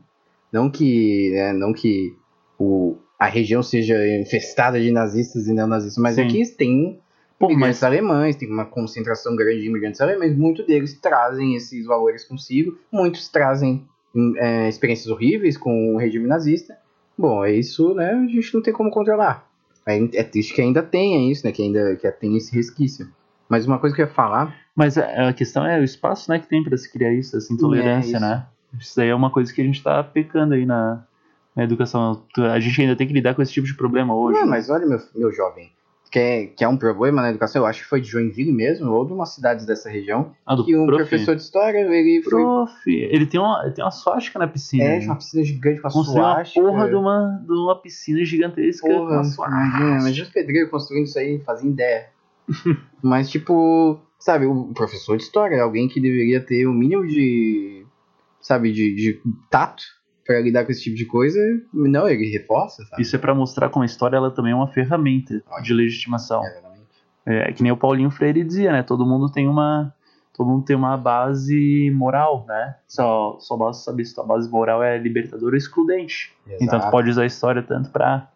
[0.50, 2.16] não que, né, não que
[2.58, 6.22] o, a região seja infestada de nazistas e neonazistas, mas Sim.
[6.22, 6.98] aqui tem
[7.38, 11.84] Pô, imigrantes mas alemães, tem uma concentração grande de imigrantes alemães, muitos deles trazem esses
[11.84, 16.74] valores consigo, muitos trazem hum, é, experiências horríveis com o regime nazista.
[17.18, 18.12] Bom, é isso, né?
[18.12, 19.46] A gente não tem como controlar.
[19.86, 21.52] É, é triste que ainda tenha isso, né?
[21.52, 23.06] Que ainda que tenha esse resquício.
[23.52, 26.38] Mas uma coisa que eu ia falar, Mas a a questão é o espaço né,
[26.38, 28.20] que tem pra se criar isso, essa intolerância, É, isso.
[28.20, 28.46] né?
[28.80, 31.04] Isso aí é uma coisa que a gente tá pecando aí na,
[31.54, 32.22] na educação.
[32.50, 34.38] A gente ainda tem que lidar com esse tipo de problema hoje.
[34.38, 34.50] não, né?
[34.50, 35.70] mas olha, meu, meu jovem,
[36.10, 38.90] que é, que é um problema na educação, eu acho que foi de Joinville mesmo,
[38.90, 41.02] ou de uma cidade dessa região, Ah, do que um prof.
[41.06, 42.30] professor de história, ele foi.
[42.42, 44.84] Prof, ele tem uma, tem uma suástica na piscina.
[44.84, 46.60] É, de uma piscina gigante com a Construiu uma suástica.
[46.66, 49.62] porra de uma, de uma piscina gigantesca com Porra, uma suástica.
[49.78, 52.06] imagina, imagina os pedreiros construindo isso aí, fazem ideia.
[53.02, 57.84] Mas, tipo, sabe, o professor de história é alguém que deveria ter o mínimo de,
[58.40, 59.82] sabe, de, de tato
[60.24, 61.40] pra lidar com esse tipo de coisa.
[61.72, 63.02] Não, ele reforça, sabe?
[63.02, 65.62] Isso é pra mostrar como a história ela também é uma ferramenta Olha.
[65.62, 66.42] de legitimação.
[66.44, 66.72] É.
[67.24, 68.82] É que nem o Paulinho Freire dizia, né?
[68.82, 69.94] Todo mundo tem uma
[70.34, 72.76] todo mundo tem uma base moral, né?
[72.88, 76.32] Só só basta saber se tua base moral é libertadora ou excludente.
[76.46, 76.90] Então tu Exato.
[76.90, 78.28] pode usar a história tanto pra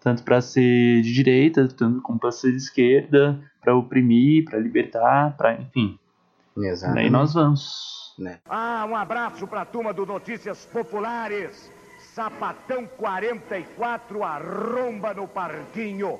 [0.00, 5.36] tanto para ser de direita, tanto como para ser de esquerda, pra oprimir, pra libertar,
[5.36, 5.98] para enfim.
[6.56, 6.94] Exato.
[6.94, 8.16] Daí nós vamos.
[8.48, 11.70] Ah, um abraço pra turma do Notícias Populares.
[12.14, 16.18] Sapatão 44, arromba no parquinho.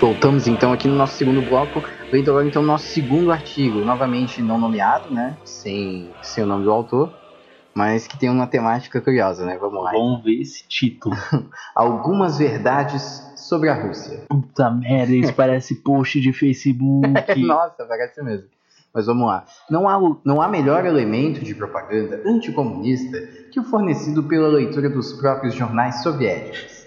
[0.00, 1.82] Voltamos então aqui no nosso segundo bloco,
[2.12, 5.36] lendo agora então o nosso segundo artigo, novamente não nomeado, né?
[5.44, 7.12] Sem, sem o nome do autor,
[7.74, 9.58] mas que tem uma temática curiosa, né?
[9.58, 9.90] Vamos lá.
[9.90, 11.16] Vamos ver esse título.
[11.74, 14.22] Algumas verdades sobre a Rússia.
[14.28, 17.08] Puta merda, isso parece post de Facebook.
[17.44, 18.46] Nossa, parece mesmo.
[18.94, 19.46] Mas vamos lá.
[19.68, 25.12] Não há, não há melhor elemento de propaganda anticomunista que o fornecido pela leitura dos
[25.14, 26.86] próprios jornais soviéticos.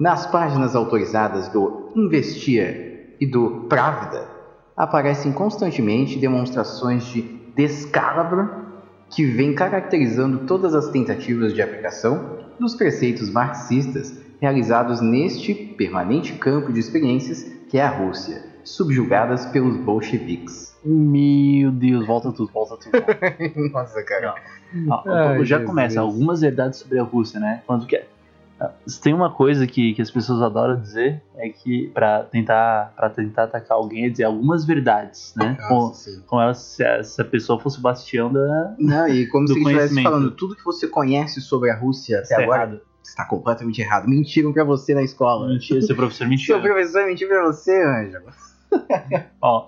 [0.00, 4.28] Nas páginas autorizadas do Investia e do Pravda,
[4.76, 7.22] aparecem constantemente demonstrações de
[7.56, 8.66] descalabro
[9.08, 16.70] que vem caracterizando todas as tentativas de aplicação dos preceitos marxistas realizados neste permanente campo
[16.70, 20.76] de experiências que é a Rússia, subjugadas pelos bolcheviques.
[20.84, 22.92] Meu Deus, volta tudo, volta tudo.
[23.72, 24.34] Nossa, cara.
[24.86, 27.62] Ó, Ai, já começa, algumas verdades sobre a Rússia, né?
[27.66, 27.96] Quando que
[29.02, 33.44] tem uma coisa que, que as pessoas adoram dizer é que pra tentar para tentar
[33.44, 35.56] atacar alguém é dizer algumas verdades, né?
[35.68, 36.22] Como, Nossa, sim.
[36.26, 39.52] como ela- se, a, se a pessoa fosse o bastião da Não, e como Do
[39.52, 42.80] se ele estivesse falando tudo que você conhece sobre a Rússia até Está agora errado.
[43.04, 44.08] está completamente errado.
[44.08, 45.48] Mentiram pra você na escola.
[45.48, 46.60] Mentira, seu professor Seu mentiu.
[46.60, 48.24] professor mentiu pra você, Ângelo.
[49.40, 49.66] Ó,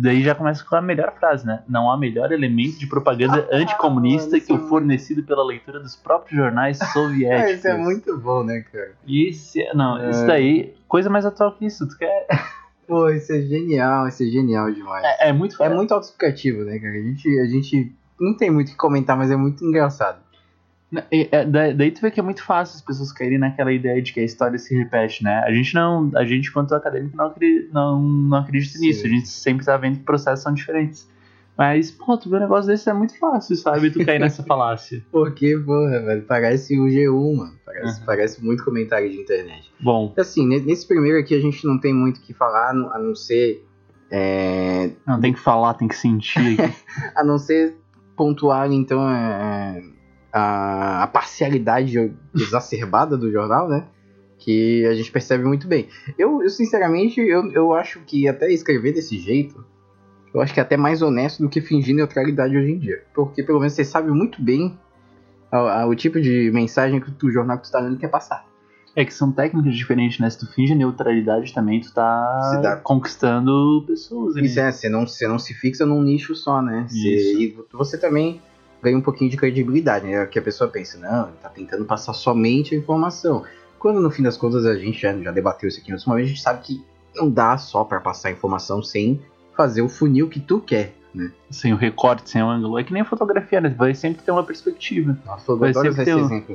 [0.00, 1.62] daí já começa com a melhor frase, né?
[1.68, 5.94] Não há melhor elemento de propaganda anticomunista mano, que o é fornecido pela leitura dos
[5.96, 7.54] próprios jornais Ah, soviéticos.
[7.58, 8.92] isso é muito bom, né, cara?
[9.06, 10.10] Isso, não, É.
[10.10, 11.86] isso daí, coisa mais atual que isso.
[11.88, 12.26] Tu quer?
[12.86, 15.04] Pô, isso é genial, isso é genial demais.
[15.04, 16.92] É, é muito É muito autoexplicativo, né, cara?
[16.94, 20.18] A gente, a gente não tem muito o que comentar, mas é muito engraçado.
[21.10, 24.12] É, da- daí tu vê que é muito fácil as pessoas caírem naquela ideia de
[24.12, 25.42] que a história se repete, né?
[25.46, 28.86] A gente não, a gente quanto acadêmico não acredita, não, não acredita Sim.
[28.88, 29.06] nisso.
[29.06, 31.10] A gente sempre tá vendo que processos são diferentes.
[31.56, 33.90] Mas, pô, tu vê um negócio desse é muito fácil, sabe?
[33.90, 35.02] Tu cair nessa falácia.
[35.12, 37.52] Porque, porra, velho, parece o G1, mano.
[37.64, 38.06] Parece, Uhum.
[38.06, 39.70] parece muito comentário de internet.
[39.80, 42.72] Bom, Assim, ne- nesse primeiro aqui a gente não tem muito o que falar, a
[42.74, 43.64] não- a não ser.
[44.10, 46.58] é, não tem que falar, tem que sentir.
[47.16, 47.74] a não ser
[48.16, 49.82] pontuar, então, é,
[50.32, 53.86] a, a parcialidade exacerbada do jornal, né?
[54.38, 55.88] Que a gente percebe muito bem.
[56.18, 59.64] Eu, eu, sinceramente, eu, eu acho que até escrever desse jeito,
[60.34, 63.02] eu acho que é até mais honesto do que fingir neutralidade hoje em dia.
[63.14, 64.76] Porque pelo menos você sabe muito bem
[65.50, 68.44] a- a- o tipo de mensagem que o jornal que tu tá lendo quer passar.
[68.96, 70.28] É que são técnicas diferentes, né?
[70.28, 74.36] Se tu finge neutralidade também, tu tá dá- conquistando pessoas.
[74.36, 74.46] ali.
[74.46, 76.86] Isso é, você não, você não se fixa num nicho só, né?
[76.88, 76.98] Você,
[77.38, 78.42] e você também
[78.82, 80.26] ganha um pouquinho de credibilidade, né?
[80.26, 83.44] Que a pessoa pensa, não, ele tá tentando passar somente a informação.
[83.78, 86.30] Quando no fim das contas a gente já, já debateu isso aqui em outros momentos,
[86.30, 89.20] a gente sabe que não dá só pra passar a informação sem
[89.56, 91.30] fazer o funil que tu quer, né?
[91.50, 92.78] Sem o recorte, sem o ângulo.
[92.78, 93.68] É que nem fotografia, né?
[93.76, 95.16] Vai sempre ter uma perspectiva.
[95.26, 96.54] Nossa, Vai sempre esse ter um- exemplo,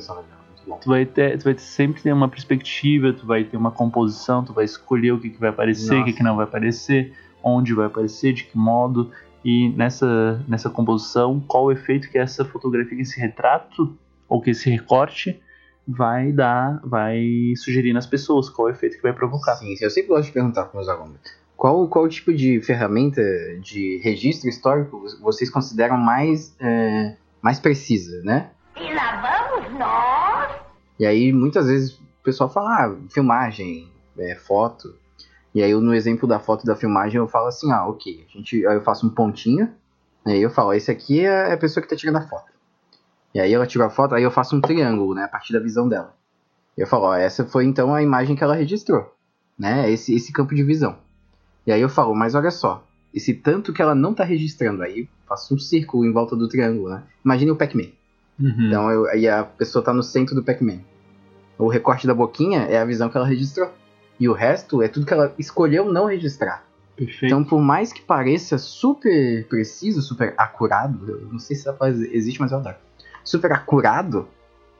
[0.67, 0.77] bom.
[0.81, 4.51] Tu vai, ter, tu vai sempre ter uma perspectiva, tu vai ter uma composição, tu
[4.53, 7.13] vai escolher o que, que vai aparecer, o que, que não vai aparecer,
[7.43, 9.11] onde vai aparecer, de que modo.
[9.47, 14.69] E nessa, nessa composição, qual o efeito que essa fotografia, esse retrato, ou que esse
[14.69, 15.41] recorte
[15.87, 19.55] vai dar, vai sugerir nas pessoas, qual o efeito que vai provocar.
[19.55, 21.17] Sim, sim, eu sempre gosto de perguntar para meus alunos.
[21.55, 23.21] Qual, qual tipo de ferramenta
[23.61, 28.49] de registro histórico vocês consideram mais, é, mais precisa, né?
[28.75, 30.59] E lá vamos nós.
[30.99, 33.87] E aí, muitas vezes, o pessoal fala, ah, filmagem,
[34.19, 34.93] é, foto.
[35.57, 38.27] E aí, eu, no exemplo da foto da filmagem, eu falo assim, ah, ok.
[38.29, 39.67] A gente, aí eu faço um pontinho,
[40.23, 42.51] e aí eu falo, esse aqui é a pessoa que tá tirando a foto.
[43.33, 45.59] E aí ela tira a foto, aí eu faço um triângulo, né, a partir da
[45.59, 46.13] visão dela.
[46.77, 49.15] E eu falo, ó, essa foi então a imagem que ela registrou,
[49.57, 50.95] né, esse, esse campo de visão.
[51.65, 54.99] E aí eu falo, mas olha só, esse tanto que ela não tá registrando, aí
[54.99, 57.01] eu faço um círculo em volta do triângulo, né.
[57.25, 57.89] Imagine o Pac-Man.
[58.39, 58.67] Uhum.
[58.67, 60.81] Então eu- aí a pessoa tá no centro do Pac-Man.
[61.57, 63.71] O recorte da boquinha é a visão que ela registrou.
[64.19, 66.63] E o resto é tudo que ela escolheu não registrar.
[66.95, 67.25] Perfeito.
[67.25, 72.39] Então, por mais que pareça super preciso, super acurado, eu não sei se frase existe,
[72.41, 72.75] mas eu adoro.
[73.23, 74.27] Super acurado,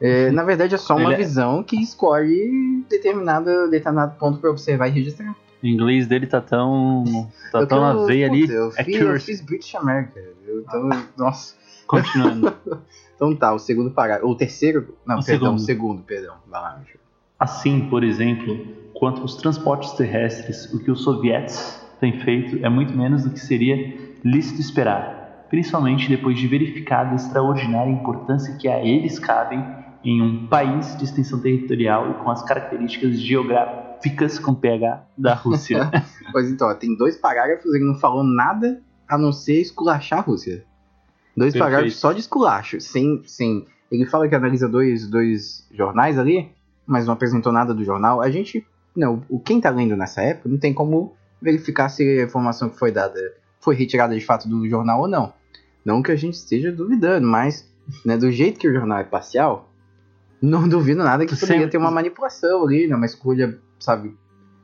[0.02, 4.50] é, na verdade é só uma Ele é- visão que escolhe determinado, determinado ponto para
[4.50, 5.36] observar e registrar.
[5.62, 7.04] O inglês dele tá tão.
[7.52, 8.50] tá Eu tão na veia ali.
[8.50, 10.20] Eu fiz, eu fiz British America.
[10.48, 11.56] Eu tô, nossa.
[11.86, 12.54] Continuando.
[13.18, 14.30] Então tá, o segundo parágrafo.
[14.32, 14.96] O terceiro.
[15.04, 15.66] Não, O perdão, o segundo.
[15.66, 16.36] segundo, perdão.
[16.48, 17.00] Vai lá, Michel.
[17.40, 18.56] Assim, por exemplo,
[19.00, 23.40] quanto aos transportes terrestres, o que os sovietes têm feito é muito menos do que
[23.40, 23.76] seria
[24.24, 29.64] lícito esperar, principalmente depois de verificada a extraordinária importância que a eles cabem
[30.04, 35.90] em um país de extensão territorial e com as características geográficas com PH da Rússia.
[36.30, 40.22] Pois então, ó, tem dois parágrafos, ele não falou nada a não ser esculachar a
[40.22, 40.66] Rússia.
[41.38, 41.64] Dois Perfeito.
[41.64, 43.66] parágrafos só de esculacho, sem, sem.
[43.90, 46.52] Ele fala que analisa dois, dois jornais ali,
[46.86, 48.22] mas não apresentou nada do jornal.
[48.22, 48.68] A gente.
[48.98, 52.78] Não, o quem tá lendo nessa época não tem como verificar se a informação que
[52.80, 53.20] foi dada
[53.62, 55.32] foi retirada de fato do jornal ou não.
[55.86, 57.72] Não que a gente esteja duvidando, mas
[58.04, 59.72] né, do jeito que o jornal é parcial,
[60.42, 64.16] não duvido nada que poderia sempre- ter uma manipulação ali, né, uma escolha, sabe,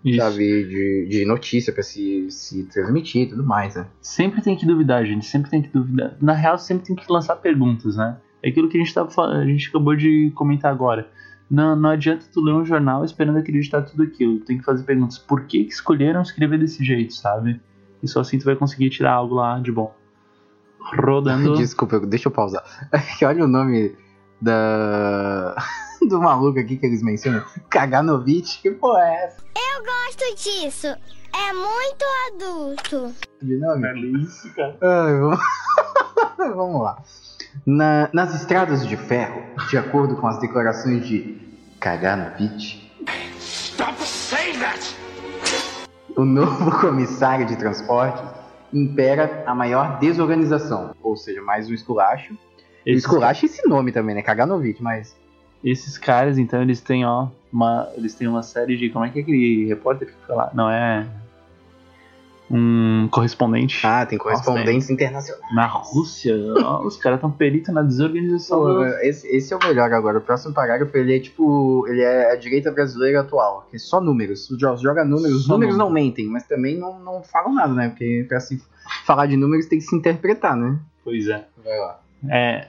[0.03, 0.17] Isso.
[0.17, 3.85] sabe, de, de notícia pra se, se transmitir e tudo mais, né?
[4.01, 5.25] Sempre tem que duvidar, gente.
[5.25, 6.17] Sempre tem que duvidar.
[6.19, 8.17] Na real, sempre tem que lançar perguntas, né?
[8.41, 11.07] É aquilo que a gente, tava, falando, a gente acabou de comentar agora.
[11.49, 14.39] Não, não adianta tu ler um jornal esperando acreditar tudo aquilo.
[14.39, 15.17] Tu tem que fazer perguntas.
[15.17, 17.61] Por que, que escolheram escrever desse jeito, sabe?
[18.01, 19.95] E só assim tu vai conseguir tirar algo lá de bom.
[20.79, 21.55] rodando.
[21.57, 22.63] Desculpa, deixa eu pausar.
[22.91, 23.95] É que Olha o nome
[24.41, 25.55] da.
[26.09, 27.43] do maluco aqui que eles mencionam.
[27.69, 29.43] Kaganovich, que porra é essa?
[29.55, 30.87] Eu gosto disso.
[30.87, 33.15] É muito adulto.
[33.41, 33.87] De nome?
[33.87, 34.77] É isso, cara.
[34.81, 35.39] Ai, vamos...
[36.37, 37.01] vamos lá.
[37.65, 39.41] Na- nas estradas de ferro,
[39.73, 41.35] de acordo com as declarações de
[41.79, 42.93] Kaganovich,
[43.39, 44.95] Stop saying that!
[46.15, 48.21] o novo comissário de transporte
[48.71, 50.95] impera a maior desorganização.
[51.01, 52.37] Ou seja, mais um esculacho.
[52.85, 54.21] E Esses, esculacho é esse nome também, né?
[54.21, 55.17] Kaganovich, mas.
[55.63, 58.91] esses caras, então, eles têm, ó, uma, eles têm uma série de.
[58.91, 60.51] Como é que é aquele repórter que fica lá?
[60.53, 61.07] Não é.
[62.51, 65.41] Um correspondente Ah, tem correspondência internacional.
[65.55, 66.35] na Rússia.
[66.63, 68.59] ó, os caras estão peritos na desorganização.
[68.59, 70.17] Pô, esse, esse é o melhor agora.
[70.17, 71.85] O próximo parágrafo ele é tipo.
[71.87, 73.67] Ele é a direita brasileira atual.
[73.71, 74.47] Que é só números.
[74.59, 75.37] Jo- Joga números.
[75.41, 76.05] Os números não número.
[76.05, 77.89] mentem, mas também não, não falam nada, né?
[77.89, 78.61] Porque pra se
[79.05, 80.77] falar de números tem que se interpretar, né?
[81.03, 81.45] Pois é.
[81.63, 81.99] Vai lá.
[82.29, 82.67] É,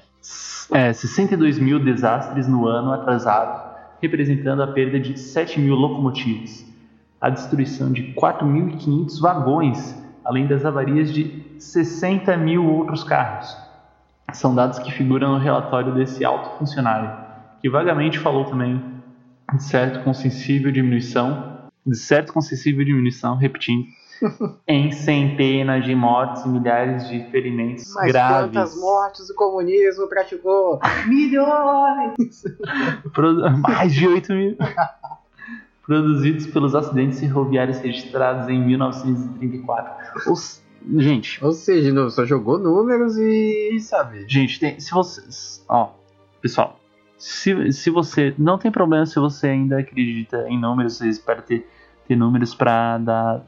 [0.72, 6.64] é 62 mil desastres no ano atrasado, representando a perda de 7 mil locomotivas,
[7.24, 13.56] a destruição de 4.500 vagões, além das avarias de 60 mil outros carros.
[14.34, 17.10] São dados que figuram no relatório desse alto funcionário,
[17.62, 18.78] que vagamente falou também
[19.54, 23.86] de certo com sensível diminuição, de certo com sensível diminuição, repetindo,
[24.68, 28.52] em centenas de mortes e milhares de ferimentos Mas graves.
[28.52, 30.78] quantas mortes o comunismo praticou?
[31.08, 32.44] Milhões!
[33.60, 34.56] Mais de 8 mil.
[35.86, 40.32] Produzidos pelos acidentes ferroviários registrados em 1934.
[40.32, 40.62] Os-
[40.96, 44.26] Gente, Ou seja, não, só jogou números e sabe.
[44.28, 45.64] gente, tem- se vocês.
[45.66, 45.92] Ó,
[46.42, 46.78] pessoal,
[47.16, 48.34] se, se você.
[48.36, 51.66] Não tem problema se você ainda acredita em números, você espera ter,
[52.06, 53.46] ter números pra dar,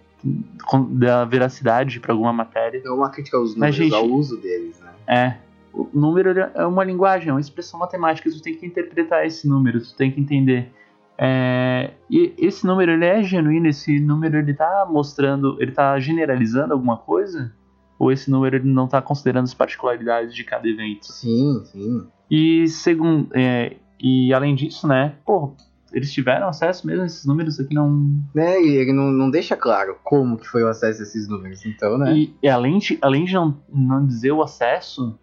[0.89, 2.81] dar veracidade pra alguma matéria.
[2.83, 4.91] É uma crítica aos Mas, números, gente- ao uso deles, né?
[5.07, 5.37] É.
[5.75, 8.31] O número é uma linguagem, é uma expressão matemática.
[8.31, 10.73] Tu tem que interpretar esse número, tu tem que entender.
[11.19, 16.73] É, e esse número ele é genuíno, esse número ele tá mostrando, ele tá generalizando
[16.73, 17.53] alguma coisa?
[17.99, 21.07] Ou esse número ele não tá considerando as particularidades de cada evento?
[21.07, 22.07] Sim, sim.
[22.31, 25.55] E segundo, é, e além disso, né, pô,
[25.93, 27.91] eles tiveram acesso mesmo a esses números aqui não.
[28.35, 28.61] Né?
[28.61, 31.65] E ele não, não deixa claro como que foi o acesso a esses números.
[31.65, 32.15] Então, né?
[32.15, 35.19] E, e além de, além de não, não dizer o acesso,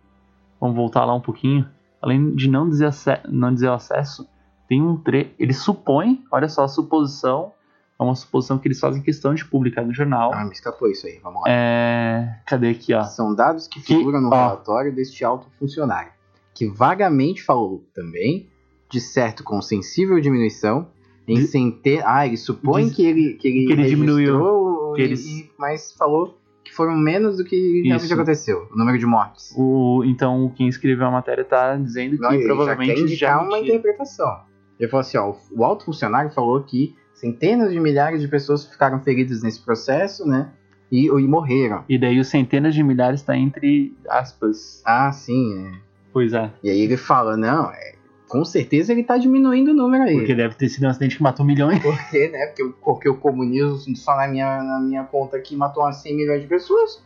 [0.60, 1.68] vamos voltar lá um pouquinho.
[2.02, 2.90] Além de não dizer,
[3.30, 4.28] não dizer o acesso,
[4.74, 5.34] tem um tre.
[5.38, 7.52] Ele supõe, olha só, a suposição.
[8.00, 10.32] É uma suposição que eles fazem questão de publicar no jornal.
[10.34, 11.20] Ah, me escapou isso aí.
[11.24, 11.48] Vamos lá.
[11.48, 13.04] É, cadê aqui, ó?
[13.04, 14.32] São dados que Que- figuram no ó.
[14.32, 16.12] relatório deste alto funcionário,
[16.56, 18.50] que vagamente falou também
[18.90, 20.88] de certo com sensível diminuição
[21.28, 22.04] em De- centenas.
[22.08, 25.52] Ah, ele supõe Diz- que ele, que ele, que ele diminuiu, que e- eles- e-
[25.58, 28.14] mas falou que foram menos do que realmente Isso.
[28.14, 29.54] aconteceu, o número de mortes.
[29.56, 33.46] O, então, quem escreveu a matéria tá dizendo que Não, ele já provavelmente quer indicar
[33.46, 34.52] uma interpretação.
[34.80, 39.00] Ele falou assim, ó, o alto funcionário falou que centenas de milhares de pessoas ficaram
[39.00, 40.50] feridas nesse processo, né?
[40.92, 41.84] E, e morreram.
[41.90, 44.82] E daí os centenas de milhares tá entre aspas.
[44.86, 45.72] Ah, sim, é.
[46.12, 46.52] Pois é.
[46.64, 47.94] E aí ele fala, não, é,
[48.28, 50.18] com certeza ele tá diminuindo o número aí.
[50.18, 51.80] Porque deve ter sido um acidente que matou milhões.
[51.82, 52.46] Por quê, né?
[52.48, 56.16] Porque, o- porque o comunismo, só na minha, na minha conta aqui, matou umas 100
[56.16, 57.02] milhões de pessoas.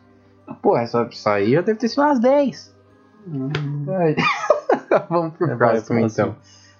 [0.61, 2.75] Pô, essa, isso aí já deve ter sido umas 10.
[3.89, 4.15] Ai.
[5.09, 6.27] Vamos pro É, próximo, próximo.
[6.27, 6.35] então.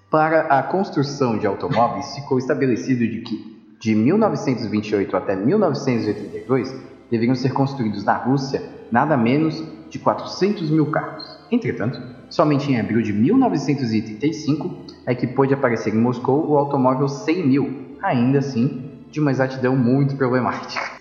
[0.10, 6.74] Para a construção de automóveis, ficou estabelecido de que de 1928 até 1982
[7.12, 11.38] deveriam ser construídos na Rússia nada menos de 400 mil carros.
[11.52, 17.48] Entretanto, somente em abril de 1985 é que pôde aparecer em Moscou o automóvel 100
[17.48, 20.98] mil, ainda assim de uma exatidão muito problemática.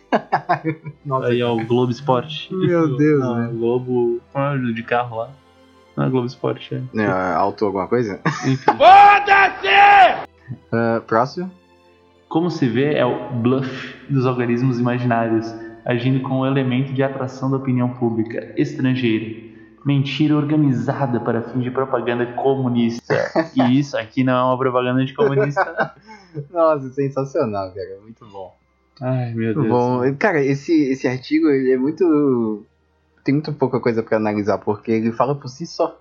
[1.05, 2.53] Nossa, Aí, ó, o Globo Esporte.
[2.55, 3.51] Meu Deus, Não, né?
[3.53, 4.21] Globo.
[4.35, 5.31] É de carro lá?
[5.97, 6.83] Não é Globo Esporte, é.
[6.93, 8.21] né, auto alguma coisa?
[8.47, 8.65] Enfim.
[8.77, 10.27] Foda-se!
[10.71, 11.51] Ah, próximo.
[12.29, 15.47] Como se vê, é o bluff dos organismos imaginários,
[15.85, 19.47] agindo com o elemento de atração da opinião pública estrangeira.
[19.85, 23.15] Mentira organizada para fins de propaganda comunista.
[23.55, 25.95] E isso aqui não é uma propaganda de comunista.
[26.53, 27.99] Nossa, sensacional, cara.
[28.03, 28.53] Muito bom.
[29.01, 29.69] Ai, meu Deus.
[29.69, 32.67] Bom, cara, esse, esse artigo ele é muito.
[33.27, 36.01] Tem muito pouca coisa pra analisar, porque ele fala por si só.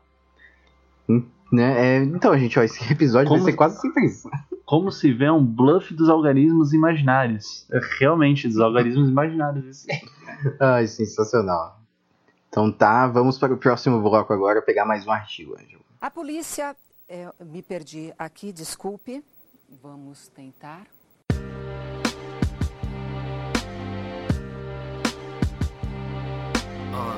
[1.09, 1.97] Hum, Né?
[1.97, 4.29] É, então, gente, ó, esse episódio Como- vai ser quase sempre isso.
[4.63, 7.67] Como se vê um bluff dos organismos imaginários.
[7.71, 9.65] É realmente, dos organismos imaginários.
[9.65, 9.87] Isso.
[10.61, 11.79] Ai, sensacional.
[12.49, 15.83] Então tá, vamos para o próximo bloco agora pegar mais um artigo, Ângelo.
[15.99, 16.75] A polícia,
[17.09, 19.23] é, me perdi aqui, desculpe.
[19.81, 20.85] Vamos tentar.
[26.95, 27.17] Ah.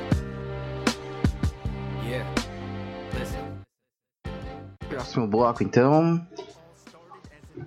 [4.89, 6.25] Próximo bloco, então.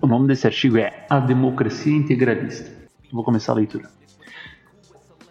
[0.01, 2.69] O nome desse artigo é A Democracia Integralista.
[3.11, 3.89] Vou começar a leitura.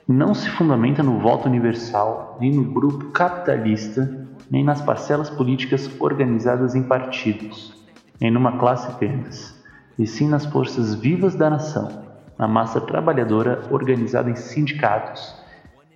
[0.09, 6.75] Não se fundamenta no voto universal, nem no grupo capitalista, nem nas parcelas políticas organizadas
[6.75, 7.75] em partidos,
[8.21, 9.57] nem numa classe apenas,
[9.99, 12.03] e sim nas forças vivas da nação,
[12.37, 15.40] na massa trabalhadora organizada em sindicatos,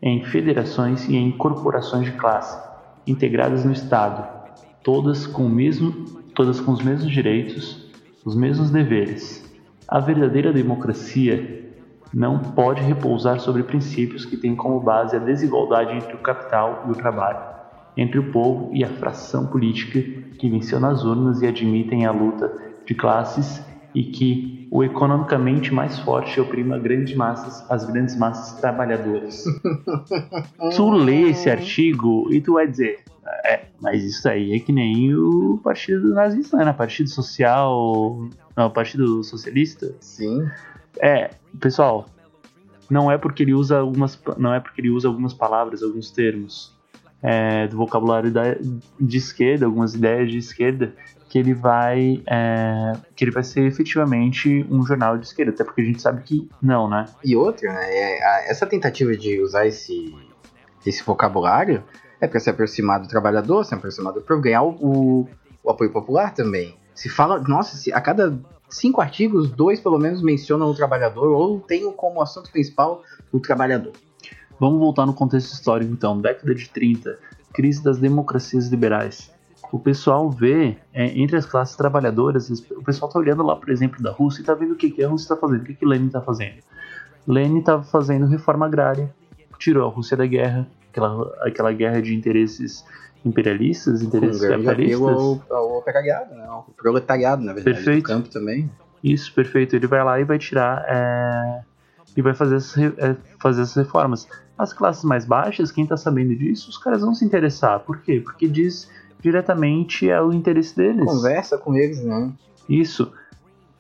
[0.05, 2.63] em federações e em corporações de classe,
[3.07, 4.23] integradas no Estado,
[4.83, 5.93] todas com, mesmo,
[6.35, 7.91] todas com os mesmos direitos,
[8.23, 9.51] os mesmos deveres.
[9.89, 11.73] A verdadeira democracia
[12.13, 16.91] não pode repousar sobre princípios que têm como base a desigualdade entre o capital e
[16.91, 17.41] o trabalho,
[17.97, 20.03] entre o povo e a fração política
[20.39, 22.53] que venceu nas urnas e admitem a luta
[22.85, 29.45] de classes e que o economicamente mais forte oprima grandes massas, as grandes massas trabalhadoras.
[30.75, 33.05] tu lê esse artigo e tu vai dizer,
[33.45, 36.73] é, mas isso aí é que nem o partido nazista, né?
[36.73, 39.95] Partido Social, não, Partido Socialista.
[40.01, 40.45] Sim.
[41.01, 42.07] É, pessoal,
[42.91, 46.77] não é porque ele usa algumas, não é porque ele usa algumas palavras, alguns termos
[47.23, 48.57] é, do vocabulário da,
[49.01, 50.93] de esquerda, algumas ideias de esquerda,
[51.35, 55.81] que ele vai é, que ele vai ser efetivamente um jornal de esquerda, até porque
[55.81, 57.07] a gente sabe que não, né?
[57.25, 60.15] E outra, né, é, essa tentativa de usar esse,
[60.87, 61.83] esse vocabulário
[62.21, 65.29] é para se aproximar do trabalhador, se aproximar do povo, ganhar o,
[65.65, 66.79] o, apoio popular também.
[66.95, 68.39] Se fala, nossa, se a cada
[68.71, 73.95] cinco artigos, dois pelo menos mencionam o trabalhador ou tem como assunto principal o trabalhador.
[74.61, 77.19] Vamos voltar no contexto histórico então, década de 30,
[77.53, 79.34] crise das democracias liberais.
[79.75, 84.01] O pessoal vê, é, entre as classes trabalhadoras, o pessoal está olhando lá, por exemplo,
[84.01, 85.85] da Rússia e está vendo o que, que a Rússia está fazendo, o que, que
[85.85, 86.59] Lenin está fazendo.
[87.27, 89.13] Lenin estava fazendo reforma agrária,
[89.59, 92.85] tirou a Rússia da guerra, aquela, aquela guerra de interesses
[93.25, 95.01] imperialistas, interesses um capitalistas.
[95.01, 96.47] Ao, ao operariado, né?
[96.47, 98.05] Ao proletariado, na verdade, perfeito.
[98.05, 98.71] do campo também.
[99.03, 99.75] Isso, perfeito.
[99.75, 101.63] Ele vai lá e vai tirar é,
[102.17, 104.29] e vai fazer essas, é, fazer essas reformas.
[104.57, 107.81] As classes mais baixas, quem está sabendo disso, os caras vão se interessar.
[107.81, 108.21] Por quê?
[108.25, 108.89] Porque diz
[109.25, 111.07] diretamente ao interesse deles.
[111.07, 112.31] Conversa com eles, né?
[112.69, 113.11] Isso.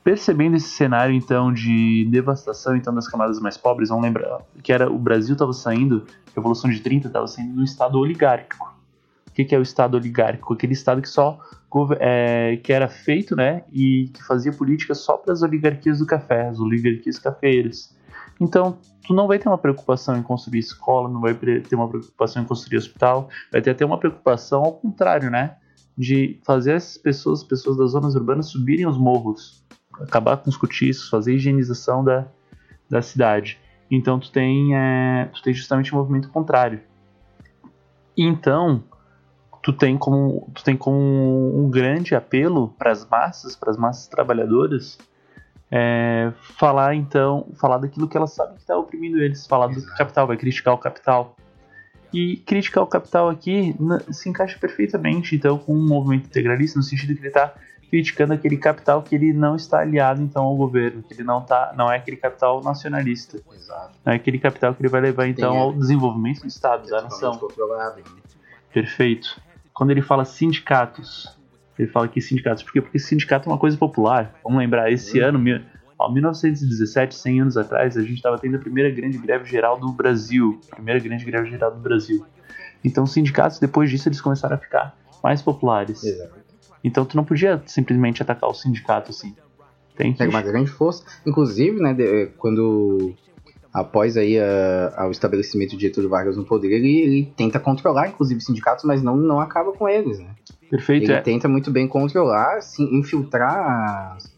[0.02, 4.90] Percebendo esse cenário então de devastação então das camadas mais pobres, vamos lembrar que era
[4.90, 8.74] o Brasil estava saindo, Revolução de 30 estava saindo do estado oligárquico.
[9.28, 10.54] O que, que é o estado oligárquico?
[10.54, 11.38] Aquele estado que só
[12.00, 16.48] é, que era feito, né, e que fazia política só para as oligarquias do café,
[16.48, 17.93] as oligarquias cafeiras.
[18.40, 22.42] Então, tu não vai ter uma preocupação em construir escola, não vai ter uma preocupação
[22.42, 25.56] em construir hospital, vai ter até uma preocupação ao contrário, né,
[25.96, 29.64] de fazer essas pessoas, pessoas das zonas urbanas subirem os morros,
[30.00, 32.26] acabar com os cortiços, fazer higienização da,
[32.90, 33.58] da cidade.
[33.90, 36.80] Então tu tem, é, tu tem justamente o um movimento contrário.
[38.16, 38.82] Então
[39.62, 44.06] tu tem como, tu tem como um grande apelo para as massas, para as massas
[44.08, 44.98] trabalhadoras,
[45.76, 50.24] é, falar então, falar daquilo que elas sabem que está oprimindo eles, falar do capital,
[50.24, 51.34] vai criticar o capital.
[52.12, 53.74] E criticar o capital aqui
[54.12, 57.52] se encaixa perfeitamente então com um movimento integralista no sentido que ele está
[57.90, 61.74] criticando aquele capital que ele não está aliado então ao governo, que ele não tá,
[61.76, 63.42] não é aquele capital nacionalista.
[63.52, 63.98] Exato.
[64.04, 67.02] Não é aquele capital que ele vai levar então Tem, ao desenvolvimento do Estado, da
[67.02, 67.32] nação.
[67.32, 68.02] Né?
[68.72, 69.40] Perfeito.
[69.72, 71.36] Quando ele fala sindicatos,
[71.78, 72.80] ele fala que sindicatos, por quê?
[72.80, 74.34] Porque sindicato é uma coisa popular.
[74.44, 75.38] Vamos lembrar, esse ano,
[75.98, 79.90] ó, 1917, 100 anos atrás, a gente estava tendo a primeira grande greve geral do
[79.92, 80.60] Brasil.
[80.70, 82.24] Primeira grande greve geral do Brasil.
[82.84, 86.04] Então, os sindicatos, depois disso, eles começaram a ficar mais populares.
[86.04, 86.34] Exato.
[86.82, 89.34] Então, tu não podia simplesmente atacar o sindicato assim.
[89.96, 90.18] Tem que.
[90.18, 91.02] Pega uma grande força.
[91.26, 93.14] Inclusive, né, de- quando
[93.72, 98.38] após aí a- ao estabelecimento de Getúlio Vargas no poder, ele, ele tenta controlar, inclusive,
[98.38, 100.28] os sindicatos, mas não, não acaba com eles, né?
[100.70, 101.20] Perfeito, Ele é.
[101.20, 104.34] tenta muito bem controlar, assim, infiltrar as,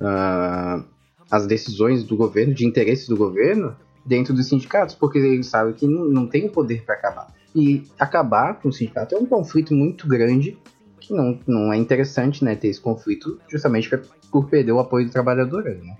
[0.00, 0.82] ah,
[1.30, 3.74] as decisões do governo, de interesses do governo,
[4.04, 7.28] dentro dos sindicatos, porque ele sabe que não, não tem o poder para acabar.
[7.54, 10.56] E acabar com o sindicato é um conflito muito grande,
[11.00, 14.00] que não, não é interessante né, ter esse conflito justamente pra-
[14.30, 15.64] por perder o apoio do trabalhador.
[15.64, 15.96] Né?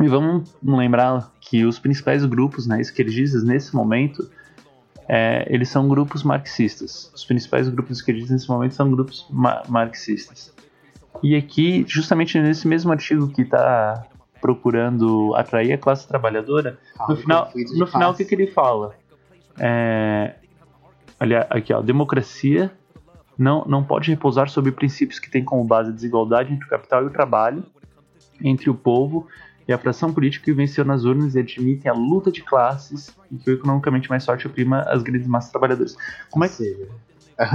[0.00, 4.28] E vamos lembrar que os principais grupos né, esquerdistas nesse momento,
[5.14, 7.12] é, eles são grupos marxistas.
[7.14, 10.54] Os principais grupos esquerdistas nesse momento são grupos ma- marxistas.
[11.22, 14.06] E aqui, justamente nesse mesmo artigo que está
[14.40, 18.34] procurando atrair a classe trabalhadora, no Ah, final, conflito de no final o que, que
[18.34, 18.94] ele fala?
[19.58, 20.34] É,
[21.20, 22.72] aliás, aqui, ó, democracia
[23.36, 27.02] não, não pode repousar sobre princípios que têm como base a desigualdade entre o capital
[27.04, 27.62] e o trabalho,
[28.42, 29.28] entre o povo
[29.66, 33.36] e a fração política que venceu nas urnas e admitem a luta de classes e
[33.36, 35.96] que o economicamente mais forte oprima as grandes massas trabalhadoras.
[36.30, 36.88] Como é que, seja,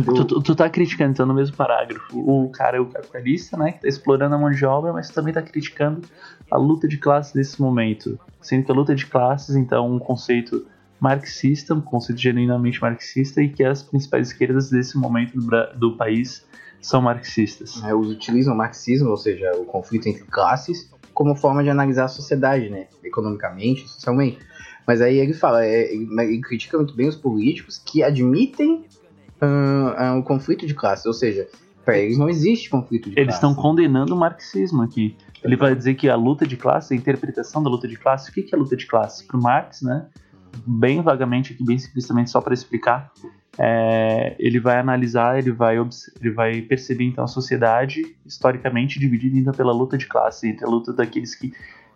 [0.03, 3.82] Tu, tu, tá criticando, então, no mesmo parágrafo, o cara é o capitalista, né, que
[3.82, 6.01] tá explorando a mão de obra, mas também tá criticando
[6.49, 8.20] a luta de classes nesse momento.
[8.41, 10.66] Sendo que a luta de classes, então, é um conceito
[10.99, 16.45] marxista, um conceito genuinamente marxista, e que as principais esquerdas desse momento do, do país
[16.82, 17.82] são marxistas.
[17.84, 22.05] É, Eles utilizam o marxismo, ou seja, o conflito entre classes, como forma de analisar
[22.05, 22.86] a sociedade, né?
[23.03, 24.38] Economicamente, socialmente.
[24.86, 28.86] Mas aí ele fala, é, ele, critica muito bem os políticos que admitem
[29.41, 31.47] ah, ah, o conflito de classes, ou seja,
[31.84, 33.36] para eles não existe conflito de Eles classes.
[33.36, 35.18] estão condenando o marxismo aqui.
[35.43, 38.34] Ele vai dizer que a luta de classe, a interpretação da luta de classe, o
[38.34, 39.26] que é a luta de classe?
[39.26, 40.05] Para Marx, né?
[40.68, 43.11] Bem vagamente aqui, bem simplesmente, só para explicar,
[43.60, 49.53] é, ele vai analisar, ele vai, ele vai perceber então a sociedade historicamente dividida então
[49.53, 51.53] pela luta de classe, entre a luta daqueles que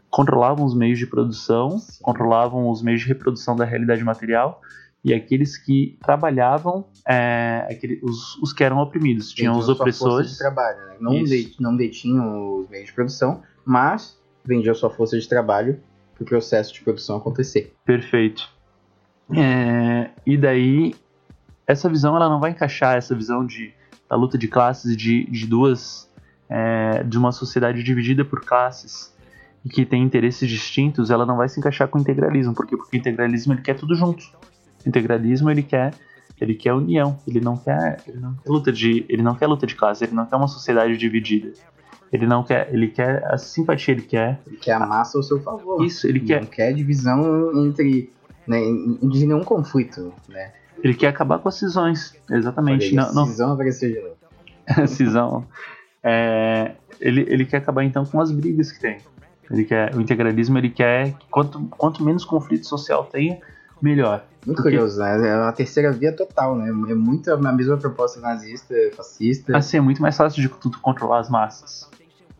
[0.09, 4.62] controlavam os meios de produção, controlavam os meios de reprodução da realidade material
[5.03, 9.86] e aqueles que trabalhavam, é, aquele- os, os que eram oprimidos, tinham os Vendiam sua
[9.86, 10.32] força opressores.
[10.34, 10.95] de trabalho, né?
[10.99, 15.80] não, de- não detinham os meios de produção, mas vendiam sua força de trabalho
[16.16, 17.74] para o processo de produção acontecer.
[17.86, 18.47] Perfeito.
[19.34, 20.93] É, e daí,
[21.72, 23.74] essa visão ela não vai encaixar essa visão de,
[24.09, 26.09] da luta de classes de, de duas.
[26.51, 29.15] é, de uma sociedade dividida por classes
[29.63, 32.53] e que tem interesses distintos, ela não vai se encaixar com o integralismo.
[32.53, 32.76] Por quê?
[32.76, 34.22] Porque o integralismo ele quer tudo junto.
[34.86, 35.93] O integralismo ele quer.
[36.41, 39.67] Ele quer união, ele não quer, ele não quer luta de, ele não quer luta
[39.67, 41.53] de classe, ele não quer uma sociedade dividida.
[42.11, 45.39] Ele não quer, ele quer a simpatia, ele quer Ele quer a massa ao seu
[45.39, 45.86] favor.
[45.86, 48.11] isso, ele quer Não quer divisão entre.
[48.47, 48.59] Né,
[49.03, 50.51] de nenhum conflito, né?
[50.84, 52.86] Ele quer acabar com as cisões, exatamente.
[52.86, 54.15] Aí, não, não, cisão apareceu de novo.
[54.88, 55.45] cisão.
[56.03, 58.97] É, ele, ele quer acabar então com as brigas que tem.
[59.49, 63.39] Ele quer, o integralismo ele quer que quanto, quanto menos conflito social tenha,
[63.82, 64.23] melhor.
[64.45, 65.27] Muito Porque- curioso, né?
[65.29, 66.69] É uma terceira via total, né?
[66.69, 69.55] É muito a mesma proposta nazista, fascista.
[69.55, 71.88] Assim, é muito mais fácil de tu, tu controlar as massas.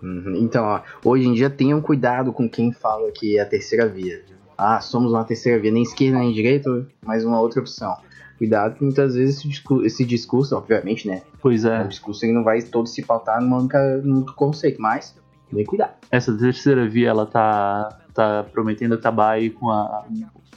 [0.02, 0.36] Uhum.
[0.38, 4.24] Então, ó, hoje em dia tenham cuidado com quem fala que é a terceira via.
[4.58, 7.96] Ah, somos uma terceira via, nem esquerda nem direita, mas uma outra opção.
[8.42, 11.22] Cuidado que muitas vezes esse discurso, esse discurso obviamente, né?
[11.40, 14.82] Pois O é, discurso ele não vai todo se pautar numa única, num único conceito,
[14.82, 15.16] mas
[15.52, 15.94] bem cuidado.
[16.10, 20.08] essa terceira via ela tá, tá prometendo acabar aí com a.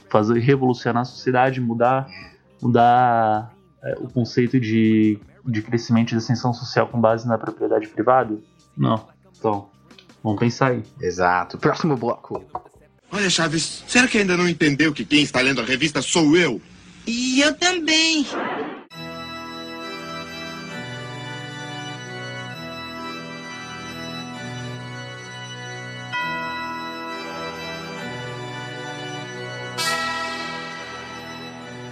[0.09, 2.09] fazer revolucionar a sociedade, mudar,
[2.59, 7.87] mudar é, o conceito de, de crescimento e de ascensão social com base na propriedade
[7.87, 8.35] privada?
[8.75, 9.07] Não.
[9.37, 9.69] Então,
[10.23, 10.81] vamos pensar aí.
[10.99, 11.59] Exato.
[11.59, 12.43] Próximo bloco.
[13.11, 16.59] Olha, Chaves, será que ainda não entendeu que quem está lendo a revista sou eu?
[17.07, 18.25] E eu também.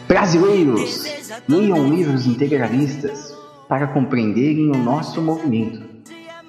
[0.07, 1.03] Brasileiros,
[1.47, 3.35] leiam livros integralistas
[3.67, 5.81] para compreenderem o nosso movimento.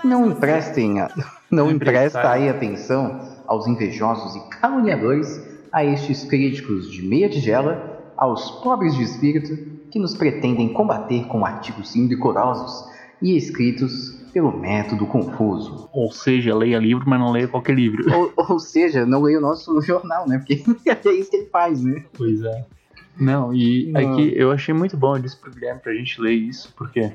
[0.02, 1.10] Não emprestem, a-
[1.50, 5.40] não empresta aí atenção aos invejosos e caluniadores,
[5.72, 9.56] a estes críticos de meia tigela, aos pobres de espírito
[9.90, 12.88] que nos pretendem combater com artigos indecorosos
[13.20, 15.88] e escritos pelo método confuso.
[15.92, 18.04] Ou seja, leia livro, mas não leia qualquer livro.
[18.12, 20.38] Ou, ou seja, não leia o nosso jornal, né?
[20.38, 20.62] Porque
[21.08, 22.04] é isso que ele faz, né?
[22.16, 22.64] Pois é.
[23.18, 24.00] Não, e Não.
[24.00, 27.12] aqui eu achei muito bom eles pro Guilherme pra gente ler isso, porque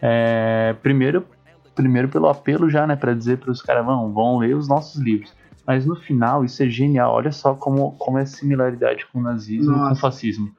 [0.00, 1.24] é, primeiro,
[1.74, 5.34] primeiro pelo apelo já, né, pra dizer pros caras, vão, vão ler os nossos livros.
[5.66, 9.22] Mas no final, isso é genial, olha só como, como é a similaridade com o
[9.22, 10.00] nazismo e com o Nossa.
[10.00, 10.50] fascismo.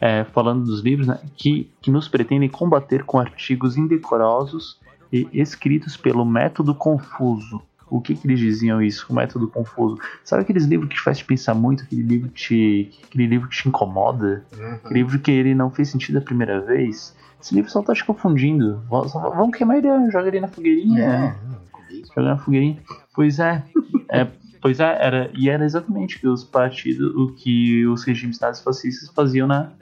[0.00, 4.80] É, falando dos livros, né, que, que nos pretendem combater com artigos indecorosos
[5.12, 7.62] e escritos pelo método confuso.
[7.88, 9.98] O que, que eles diziam isso, o método confuso?
[10.24, 13.48] Sabe aqueles livros que te faz te pensar muito, aquele livro que te, aquele livro
[13.48, 17.14] que te incomoda, aquele livro que ele não fez sentido a primeira vez?
[17.40, 18.82] Esse livro só tá te confundindo.
[18.88, 21.04] Vamos queimar ele, joga ele na fogueirinha.
[21.04, 22.02] É.
[22.14, 22.78] Joga na fogueirinha.
[23.14, 23.62] Pois é.
[24.10, 24.26] é
[24.60, 29.10] pois é, era, e era exatamente o que os partidos, o que os regimes nazifascistas
[29.10, 29.72] faziam na,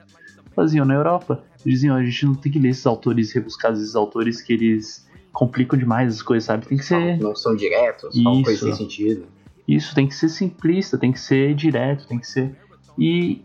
[0.56, 1.44] faziam na Europa.
[1.64, 5.78] Diziam, a gente não tem que ler esses autores rebuscados, esses autores que eles complicam
[5.78, 6.66] demais as coisas, sabe?
[6.66, 7.18] Tem que ser.
[7.18, 8.42] Não são diretos, Isso.
[8.42, 9.26] coisas sem sentido.
[9.68, 12.56] Isso tem que ser simplista, tem que ser direto, tem que ser.
[12.98, 13.42] E,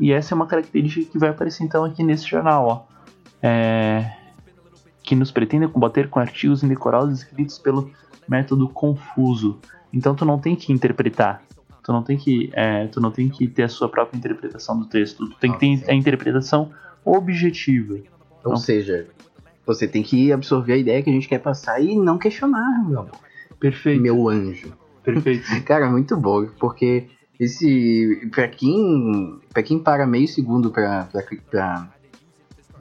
[0.00, 2.92] e essa é uma característica que vai aparecer então aqui nesse jornal, ó.
[3.42, 4.10] É,
[5.02, 7.90] que nos pretende combater com artigos indecorosos escritos pelo
[8.28, 9.58] método confuso.
[9.92, 11.42] Então tu não tem que interpretar.
[11.82, 14.86] Tu não tem que, é, tu não tem que ter a sua própria interpretação do
[14.86, 15.28] texto.
[15.28, 16.70] Tu tem que ter a interpretação
[17.04, 17.98] objetiva.
[18.44, 19.06] Ou seja,
[19.66, 23.00] você tem que absorver a ideia que a gente quer passar e não questionar, meu
[23.00, 23.18] amor.
[23.58, 24.00] Perfeito.
[24.00, 24.72] Meu anjo.
[25.02, 25.44] Perfeito.
[25.64, 27.08] Cara, muito bom, porque
[27.38, 28.28] esse.
[28.32, 29.40] Pra quem.
[29.52, 31.88] Pra quem para meio segundo pra, pra, pra,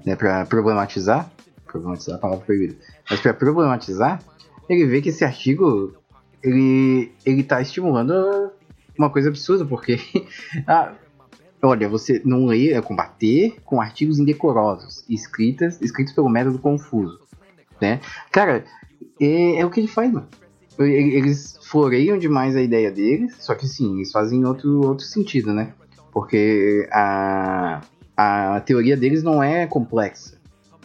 [0.05, 1.31] né, para problematizar,
[1.65, 2.75] problematizar é a palavra proibida,
[3.09, 4.21] mas para problematizar,
[4.69, 5.93] ele vê que esse artigo
[6.43, 8.51] ele ele tá estimulando
[8.97, 9.97] uma coisa absurda, porque
[10.67, 10.93] ah,
[11.61, 17.19] olha, você não lê é combater com artigos indecorosos, escritas, escritos pelo método confuso,
[17.79, 17.99] né?
[18.31, 18.63] Cara,
[19.19, 20.27] é, é o que ele faz, mano.
[20.79, 25.73] Eles floreiam demais a ideia deles, só que sim, eles fazem outro, outro sentido, né?
[26.11, 27.81] Porque a,
[28.17, 30.39] a teoria deles não é complexa.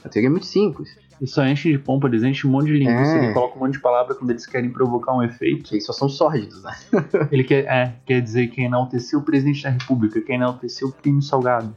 [0.04, 0.96] A teoria é muito simples.
[1.20, 3.24] Eles só enchem de pompa, eles enchem um monte de linguiça, É.
[3.24, 5.74] ele coloca um monte de palavra quando eles querem provocar um efeito.
[5.74, 6.74] Eles só são sórdidos, né?
[7.32, 11.22] Ele quer, é, quer dizer que enalteceu o presidente da república, que enalteceu o crime
[11.22, 11.74] salgado.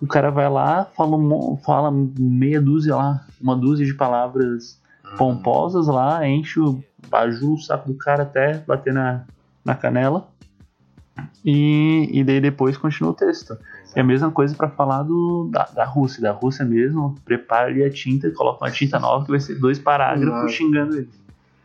[0.00, 1.16] O cara vai lá, fala,
[1.64, 4.80] fala meia dúzia lá, uma dúzia de palavras
[5.16, 9.24] pomposas lá, enche o baju o saco do cara até bater na,
[9.64, 10.28] na canela.
[11.44, 13.56] E, e daí depois continua o texto.
[13.94, 16.22] É a mesma coisa para falar do, da, da Rússia.
[16.22, 19.78] Da Rússia mesmo, prepara ali a tinta, coloca uma tinta nova que vai ser dois
[19.78, 21.08] parágrafos xingando ele.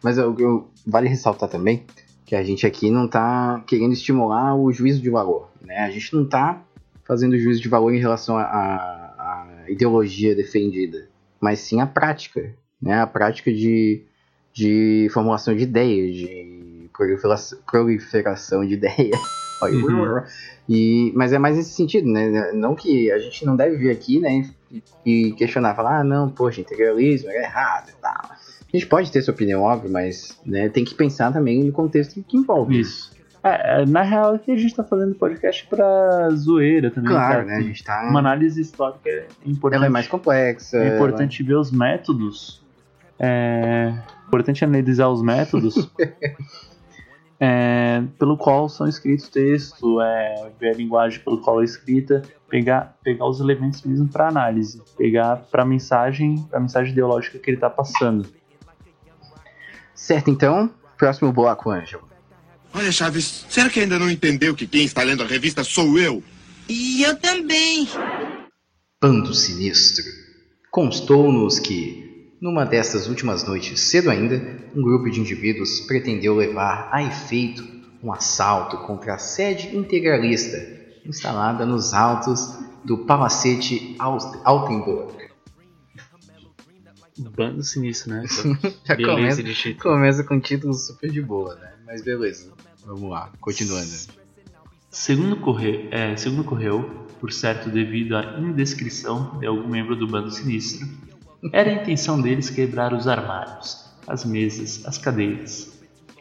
[0.03, 1.85] Mas eu, eu- vale ressaltar também
[2.25, 5.79] que a gente aqui não tá querendo estimular o juízo de valor, né?
[5.79, 6.61] A gente não tá
[7.05, 9.13] fazendo juízo de valor em relação à à-
[9.63, 11.07] à ideologia defendida,
[11.39, 12.99] mas sim a prática, né?
[13.01, 14.03] A prática de,
[14.53, 16.56] de formulação de ideias, de
[16.97, 19.19] proliferação, proliferação de ideias.
[19.59, 20.21] Uhum.
[20.69, 22.51] E, mas é mais nesse sentido, né?
[22.53, 24.47] Não que a gente não deve vir aqui, né?
[25.03, 28.21] E questionar, falar, ah, não, poxa, integralismo é errado e tal.
[28.21, 32.21] A gente pode ter sua opinião, óbvio, mas né, tem que pensar também no contexto
[32.21, 32.79] que envolve.
[32.79, 33.17] Isso.
[33.43, 37.11] É, é, na real é que a gente tá fazendo podcast pra zoeira também.
[37.11, 37.55] Claro, né?
[37.55, 38.07] A gente tá.
[38.09, 39.77] Uma análise histórica é importante.
[39.77, 40.77] Ela é mais complexa.
[40.77, 42.61] É importante ver os métodos.
[43.19, 43.93] É
[44.27, 45.89] importante analisar os métodos
[47.39, 52.23] é, pelo qual são escritos o texto, é, ver a linguagem pelo qual é escrita,
[52.49, 57.57] pegar, pegar os elementos mesmo para análise, pegar para mensagem, para mensagem ideológica que ele
[57.57, 58.27] está passando.
[59.93, 62.07] Certo, então, próximo bloco, Ângelo.
[62.73, 66.23] Olha, Chaves, será que ainda não entendeu que quem está lendo a revista sou eu?
[66.69, 67.87] E eu também.
[69.01, 70.03] Bando Sinistro.
[70.69, 72.06] Constou-nos que,
[72.39, 74.35] numa destas últimas noites, cedo ainda,
[74.75, 77.63] um grupo de indivíduos pretendeu levar a efeito
[78.03, 80.57] um assalto contra a sede integralista
[81.05, 85.27] instalada nos altos do Palacete Altenburg.
[87.35, 88.23] Bando sinistro, né?
[88.85, 91.73] Já Beleza começa, começa com título super de boa, né?
[91.85, 92.51] Mas beleza,
[92.85, 93.89] vamos lá, continuando.
[94.91, 100.29] Segundo, corre, é, segundo correu, por certo devido à indescrição de algum membro do bando
[100.29, 100.87] sinistro,
[101.53, 105.79] era a intenção deles quebrar os armários, as mesas, as cadeiras,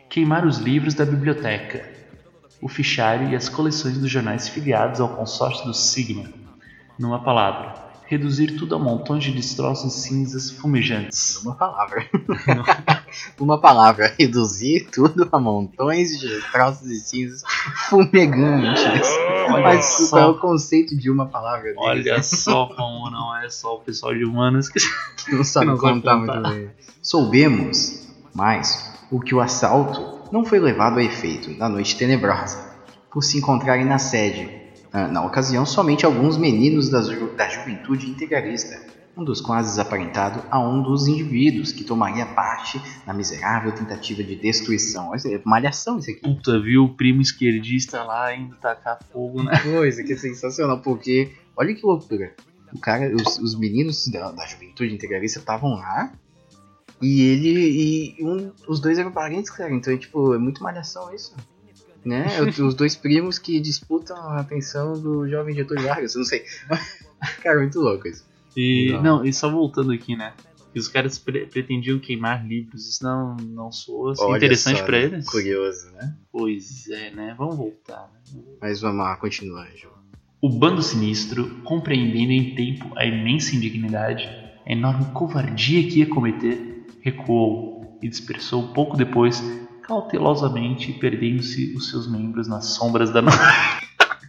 [0.09, 1.89] queimar os livros da biblioteca,
[2.61, 6.25] o fichário e as coleções dos jornais filiados ao consórcio do Sigma.
[6.99, 7.75] Numa palavra,
[8.07, 11.43] reduzir tudo a montões de destroços e cinzas fumejantes.
[11.43, 12.09] Uma palavra.
[13.39, 17.43] Uma palavra, reduzir tudo a montões de troços e cinzas
[17.89, 19.09] fumegantes.
[19.55, 20.11] Olha Mas só.
[20.11, 21.77] qual é o conceito de uma palavra deles?
[21.79, 24.79] Olha só como não é só o pessoal de humanas que
[25.33, 26.41] não sabe não contar contar.
[26.41, 26.71] muito bem.
[27.03, 32.59] Soubemos, mas, o que o assalto não foi levado a efeito na noite tenebrosa,
[33.11, 34.51] por se encontrarem na sede.
[34.93, 38.77] Ah, Na ocasião, somente alguns meninos da, ju- da juventude integralista,
[39.17, 44.37] um dos quais desaparentado a um dos indivíduos que tomaria parte na miserável tentativa de
[44.37, 45.15] destruição.
[45.15, 46.21] É malhação isso aqui.
[46.21, 49.59] Puta, viu o primo esquerdista lá indo tacar fogo, né?
[49.63, 52.35] Coisa que é sensacional, porque olha que loucura.
[52.75, 56.13] O cara, os, os meninos da, da juventude integralista estavam lá
[57.01, 59.73] e ele e um, os dois eram parentes, cara.
[59.73, 61.35] Então, é, tipo, é muito malhação isso.
[62.05, 62.27] Né?
[62.43, 66.45] Os- os dois primos que disputam a atenção do jovem Getúlio Vargas, eu não sei.
[67.43, 68.25] cara, muito louco isso.
[68.57, 69.03] E, Não.
[69.03, 70.33] não, e só voltando aqui, né?
[70.73, 75.05] Que os caras pre- pretendiam queimar livros, isso não, não soa assim, interessante pra né?
[75.05, 75.27] eles?
[75.27, 76.17] Curioso, né?
[76.33, 77.35] Pois é, né?
[77.37, 78.11] Vamos voltar.
[78.13, 78.43] Né?
[78.61, 79.95] Mas vamos lá, continua, Ângelo.
[80.41, 84.29] O bando sinistro, compreendendo em tempo a imensa indignidade,
[84.67, 89.43] a enorme covardia que ia cometer, recuou e dispersou pouco depois,
[89.83, 93.39] cautelosamente, perdendo-se os seus membros nas sombras da noite.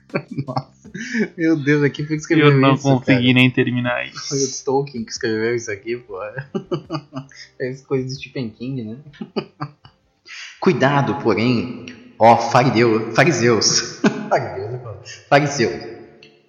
[1.37, 3.33] Meu Deus, aqui foi que escreveu Eu não isso, consegui cara.
[3.33, 4.65] nem terminar Foi o isso.
[4.65, 6.17] Tolkien que escreveu isso aqui, pô.
[7.59, 8.97] É coisa do Stephen King, né?
[10.59, 11.85] Cuidado, porém,
[12.19, 13.99] ó farideu, fariseus.
[14.79, 14.93] pô.
[15.29, 15.97] Fariseus.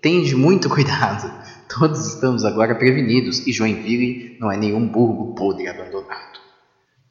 [0.01, 1.33] Tende muito cuidado.
[1.69, 6.39] Todos estamos agora prevenidos e Joinville não é nenhum burgo podre abandonado.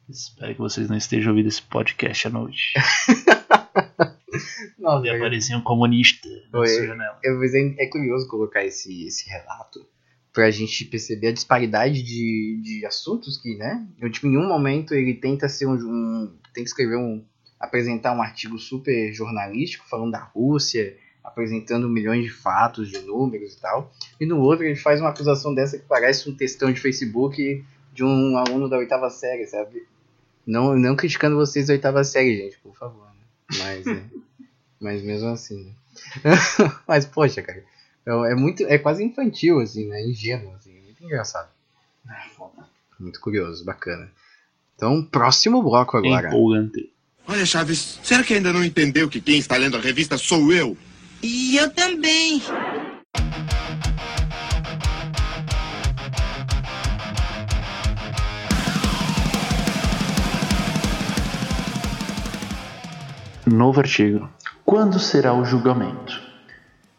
[0.08, 2.72] Espero que vocês não estejam ouvindo esse podcast à noite.
[4.78, 7.18] Nossa, E aparecer um comunista na sua janela.
[7.24, 9.86] É, é, é curioso colocar esse, esse relato
[10.32, 13.86] pra gente perceber a disparidade de, de assuntos que, né?
[14.00, 17.24] Eu, tipo, em um momento ele tenta ser um, um tenta escrever um
[17.58, 23.60] apresentar um artigo super jornalístico falando da Rússia, apresentando milhões de fatos, de números e
[23.60, 23.92] tal.
[24.20, 28.04] E no outro ele faz uma acusação dessa que parece um textão de Facebook de
[28.04, 29.86] um aluno da oitava série, sabe?
[30.46, 33.06] Não, não criticando vocês da oitava série, gente, por favor.
[33.06, 33.58] Né?
[33.58, 34.02] Mas, é,
[34.80, 35.72] mas mesmo assim, né?
[36.86, 37.64] mas, poxa, cara,
[38.06, 40.04] é, é, muito, é quase infantil, assim, né?
[40.06, 41.48] Ingênuo, assim, é muito engraçado.
[42.98, 44.10] Muito curioso, bacana.
[44.74, 46.28] Então, próximo bloco agora.
[46.28, 46.92] Empolgante.
[47.26, 50.76] Olha, Chaves, será que ainda não entendeu que quem está lendo a revista sou eu?
[51.22, 52.40] E eu também.
[63.44, 64.30] Novo artigo.
[64.68, 66.20] Quando será o julgamento?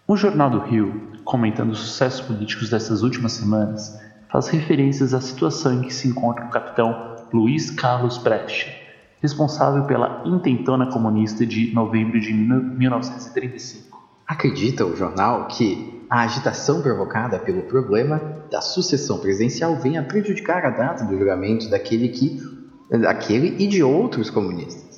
[0.07, 3.95] O Jornal do Rio, comentando os sucessos políticos dessas últimas semanas,
[4.27, 8.75] faz referências à situação em que se encontra o capitão Luiz Carlos Brecht,
[9.21, 14.01] responsável pela intentona comunista de novembro de 1935.
[14.25, 20.71] Acredita o jornal que a agitação provocada pelo problema da sucessão presidencial venha prejudicar a
[20.71, 22.41] data do julgamento daquele, que,
[22.89, 24.88] daquele e de outros comunistas.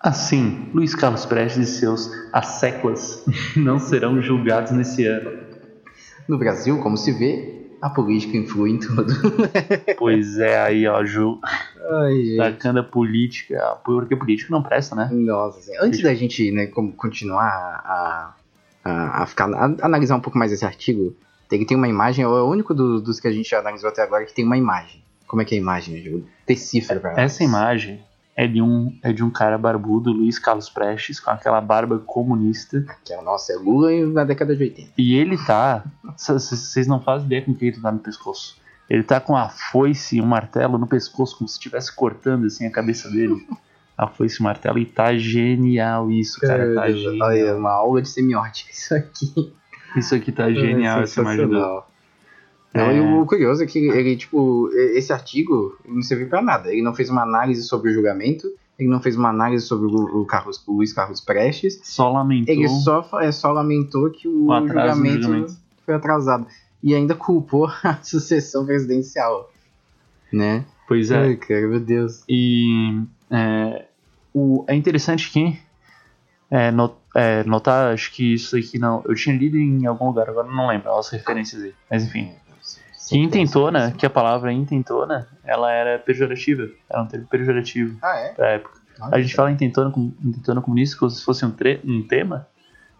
[0.00, 3.24] Assim, Luiz Carlos Prestes e seus asseclas
[3.56, 5.46] não serão julgados nesse ano.
[6.28, 9.12] No Brasil, como se vê, a política influi em tudo.
[9.98, 11.40] pois é, aí ó, Ju.
[11.88, 15.08] Ai, Tacando a política, porque político não presta, né?
[15.12, 18.34] Nossa, assim, antes da gente né, continuar a,
[18.84, 21.14] a, a, ficar, a, analisar um pouco mais esse artigo,
[21.48, 24.02] tem que ter uma imagem, é o único do, dos que a gente analisou até
[24.02, 25.02] agora que tem uma imagem.
[25.26, 26.24] Como é que é a imagem, Ju?
[26.46, 28.00] Decifra pra Essa imagem
[28.36, 32.84] é de um, é de um cara barbudo, Luiz Carlos Prestes, com aquela barba comunista.
[33.02, 34.92] Que é, nossa, é Lula na década de 80.
[34.98, 35.82] E ele tá.
[36.16, 38.60] Vocês não fazem ideia com o que ele tá no pescoço.
[38.90, 42.66] Ele tá com a foice e um martelo no pescoço, como se estivesse cortando assim
[42.66, 43.34] a cabeça dele.
[43.96, 44.78] A foice e o martelo.
[44.78, 46.74] E tá genial isso, cara.
[46.74, 47.28] Tá genial.
[47.28, 49.54] Olha, uma aula de semiótica isso aqui.
[49.96, 51.48] Isso aqui tá genial, essa imagem
[52.76, 52.96] Não, é...
[52.96, 56.72] E o curioso é que ele, tipo, esse artigo não serviu pra nada.
[56.72, 58.48] Ele não fez uma análise sobre o julgamento,
[58.78, 61.80] ele não fez uma análise sobre o, Carlos, o Luiz Carlos Prestes.
[61.82, 62.54] Só lamentou.
[62.54, 66.46] Ele só, é, só lamentou que o, o julgamento, julgamento, foi atrasado.
[66.82, 69.50] E ainda culpou a sucessão presidencial.
[70.32, 70.64] Né?
[70.86, 71.18] Pois é.
[71.18, 72.22] Ai, cara, meu Deus.
[72.28, 73.86] E é,
[74.34, 75.58] o, é interessante que
[76.50, 79.02] é, not, é, notar, acho que isso aqui não.
[79.06, 81.74] Eu tinha lido em algum lugar, agora não lembro as referências aí.
[81.90, 82.32] Mas enfim.
[83.08, 86.68] Que intentona, que a palavra intentona, ela era pejorativa.
[86.90, 88.28] Era um termo pejorativo ah, é?
[88.32, 88.80] pra época.
[89.00, 89.92] Ah, a gente fala intentona,
[90.24, 92.48] intentona comunista como se fosse um, tre um tema,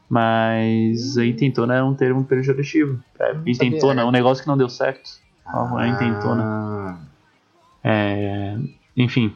[0.08, 1.22] mas hum.
[1.22, 3.02] a intentona era um termo pejorativo.
[3.44, 5.10] intentona, um negócio que não deu certo.
[5.44, 5.76] Ah.
[5.76, 6.98] A intentona.
[7.82, 8.56] É,
[8.96, 9.34] enfim.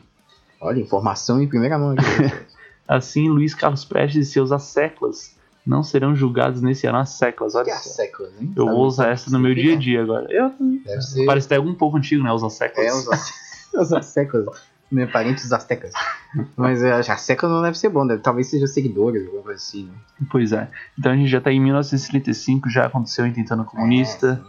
[0.60, 1.92] Olha, informação em primeira mão.
[1.92, 2.02] Aqui.
[2.86, 5.34] assim, Luiz Carlos Prestes e seus asseclas
[5.66, 7.54] não serão julgados nesse ano as séculas.
[7.54, 8.52] Olha que as séculas, hein?
[8.56, 10.26] Eu vou usar essa no meu dia a dia agora.
[10.30, 10.52] Eu,
[10.84, 11.26] Deve ser...
[11.26, 12.32] Parece até um pouco antigo, né?
[12.32, 12.86] Os séculos.
[12.86, 14.70] É, os, séculos.
[14.90, 15.92] Meu parente dos aztecas.
[16.56, 19.84] Mas acho que séculos não deve ser bom, deve, talvez seja seguidores, alguma coisa assim,
[19.84, 19.92] né?
[20.30, 20.68] Pois é.
[20.98, 24.42] Então a gente já tá em 1935, já aconteceu Intentando Comunista.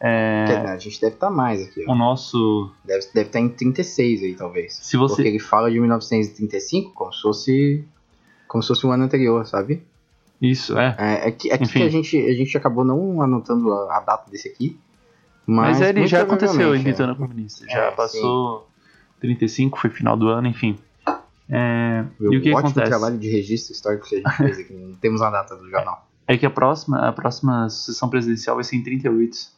[0.00, 0.70] É, é...
[0.70, 1.84] A gente deve estar tá mais aqui.
[1.88, 1.92] Ó.
[1.92, 2.70] O nosso.
[2.84, 4.74] Deve estar deve tá em 36 aí, talvez.
[4.74, 5.16] Se você...
[5.16, 7.84] Porque ele fala de 1935 como se fosse.
[8.46, 9.82] Como se fosse o um ano anterior, sabe?
[10.40, 10.94] Isso, é.
[10.98, 14.30] É, é que, é que a, gente, a gente acabou não anotando a, a data
[14.30, 14.78] desse aqui.
[15.46, 17.66] Mas, mas ele já aconteceu em Vitana Comunista.
[17.66, 19.20] Já é, passou sim.
[19.20, 20.78] 35, foi final do ano, enfim.
[21.50, 22.86] É, e o que ótimo acontece?
[22.86, 24.74] trabalho de registro histórico que a gente fez aqui.
[24.74, 26.06] não temos a data do jornal.
[26.26, 29.57] É que a próxima, a próxima sessão presidencial vai ser em 38.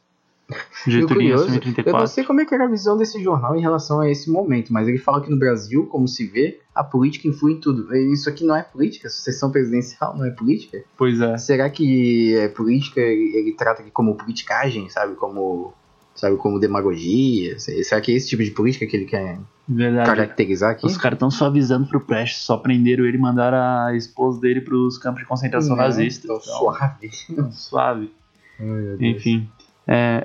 [0.86, 1.90] Getúlio assumiu 34.
[1.90, 4.30] Eu não sei como é que era a visão desse jornal em relação a esse
[4.30, 7.94] momento, mas ele fala que no Brasil, como se vê, a política influi em tudo.
[7.94, 10.82] Isso aqui não é política, sucessão presidencial não é política.
[10.96, 11.36] Pois é.
[11.38, 15.14] Será que é política ele, ele trata aqui como politicagem, sabe?
[15.14, 15.74] Como
[16.20, 17.58] sabe, como demagogia.
[17.58, 20.06] Será que é esse tipo de política que ele quer Verdade.
[20.08, 20.86] caracterizar aqui?
[20.86, 24.60] Os caras estão só avisando pro Prestes, só prenderam ele e mandaram a esposa dele
[24.60, 26.26] pros campos de concentração nazista.
[26.26, 27.10] Então, suave.
[27.52, 28.12] suave.
[28.58, 29.48] Ai, Enfim.
[29.90, 30.22] É...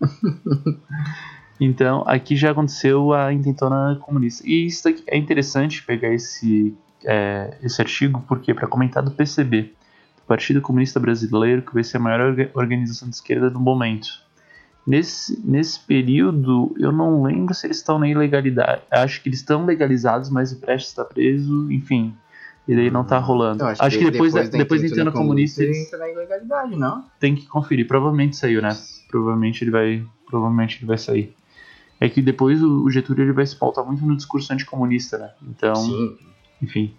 [1.60, 4.46] então, aqui já aconteceu a intentona comunista.
[4.46, 6.72] E isso aqui é interessante pegar esse,
[7.04, 11.96] é, esse artigo, porque para comentar do PCB, do Partido Comunista Brasileiro, que vai ser
[11.96, 14.08] a maior organização de esquerda do momento.
[14.86, 18.82] Nesse, nesse período, eu não lembro se eles estão na ilegalidade.
[18.90, 22.14] Acho que eles estão legalizados, mas o Prestes está preso, enfim.
[22.66, 23.64] E daí não tá rolando.
[23.64, 25.62] acho, acho, que, depois, depois, da, depois da Intentona Comunista.
[25.62, 25.86] Eles...
[25.86, 27.04] Entra na ilegalidade, não?
[27.18, 28.70] Tem que conferir, provavelmente saiu, né?
[29.10, 31.34] Provavelmente ele vai, provavelmente ele vai sair.
[32.00, 35.30] É que depois o o Getúlio ele vai se pautar muito no discurso anticomunista, né?
[35.48, 36.16] Então, Sim.
[36.62, 36.94] enfim.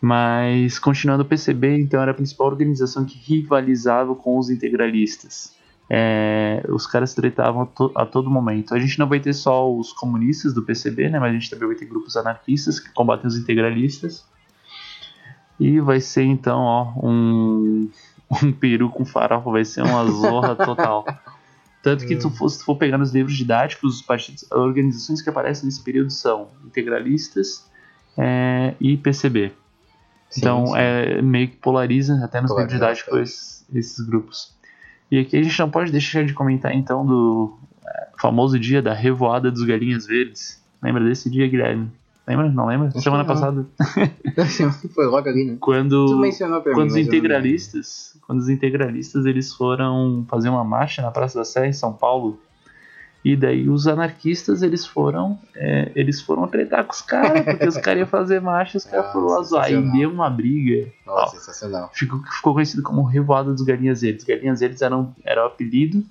[0.00, 5.54] Mas, continuando o PCB, então, era a principal organização que rivalizava com os integralistas.
[5.88, 8.74] É, os caras se tretavam a, to- a todo momento.
[8.74, 11.18] A gente não vai ter só os comunistas do PCB, né?
[11.18, 14.26] Mas a gente também vai ter grupos anarquistas que combatem os integralistas.
[15.58, 17.88] E vai ser, então, ó, um,
[18.30, 21.04] um peru com farofa, vai ser uma zorra total.
[21.82, 25.20] Tanto que tu for, se tu for pegar nos livros didáticos, os partidos, as organizações
[25.20, 27.70] que aparecem nesse período são integralistas
[28.16, 29.52] é, e PCB.
[30.30, 30.72] Sim, então sim.
[30.76, 33.28] é meio que polariza até nos livros didáticos bastante.
[33.28, 34.54] esses, esses grupos.
[35.10, 38.94] E aqui a gente não pode deixar de comentar então do é, famoso dia da
[38.94, 40.64] revoada dos galinhas verdes.
[40.82, 41.90] Lembra desse dia, Guilherme?
[42.26, 42.50] Lembra?
[42.50, 42.88] Não lembra?
[42.90, 43.66] que Semana passada.
[44.94, 45.56] Foi logo ali, né?
[45.60, 46.30] Quando, mim,
[46.72, 51.68] quando os integralistas, quando os integralistas eles foram fazer uma marcha na Praça da Sé
[51.68, 52.38] em São Paulo,
[53.22, 57.76] e daí os anarquistas eles foram, é, eles foram tretar com os caras, porque os
[57.78, 60.90] caras iam fazer marcha, os caras Ah, foram lá zoar, e deu uma briga.
[61.06, 61.90] Nossa, Ó, sensacional.
[61.92, 64.24] ficou, ficou conhecido como Revoada dos Galinhas Verdes.
[64.24, 66.02] Galinhas eram, era o apelido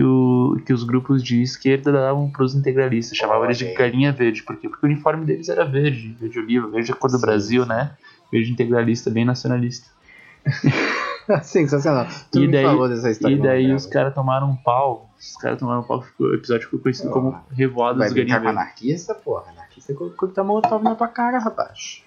[0.00, 3.74] que, o, que os grupos de esquerda davam para os integralistas, chamavam eles de.
[3.74, 4.66] Galinha Verde, por quê?
[4.66, 7.92] Porque o uniforme deles era verde, verde oliva, verde é a cor do Brasil, né?
[8.32, 9.90] Verde integralista, bem nacionalista.
[11.42, 12.06] Sensacional.
[12.32, 13.34] Tu E daí, falou dessa história.
[13.34, 15.10] e daí os caras tomaram um pau.
[15.18, 18.34] Os caras tomaram um pau, o episódio ficou conhecido como Revoada dos com Verdes.
[18.34, 19.50] anarquista, porra.
[19.50, 19.94] Anarquista
[20.34, 22.02] tá molotov na tua cara, rapaz.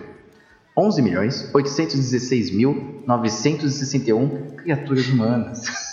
[0.77, 5.65] 11 milhões 816 mil 961 criaturas humanas.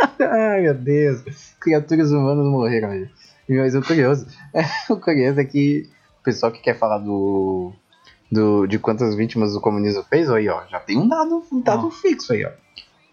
[0.20, 1.22] Ai meu Deus,
[1.60, 2.88] criaturas humanas morreram.
[2.90, 3.10] velho.
[3.48, 4.26] Mas o curioso,
[4.90, 5.88] o curioso é que
[6.20, 7.72] o pessoal que quer falar do,
[8.30, 11.90] do de quantas vítimas o comunismo fez, aí ó, já tem um dado, um dado
[11.90, 12.50] fixo aí ó.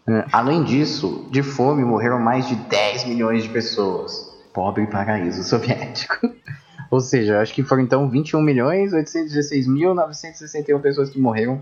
[0.08, 4.36] É, Além disso, de fome morreram mais de 10 milhões de pessoas.
[4.54, 6.30] Pobre paraíso soviético.
[6.92, 11.60] Ou seja, acho que foram então 21 milhões 816 mil 961 pessoas que morreram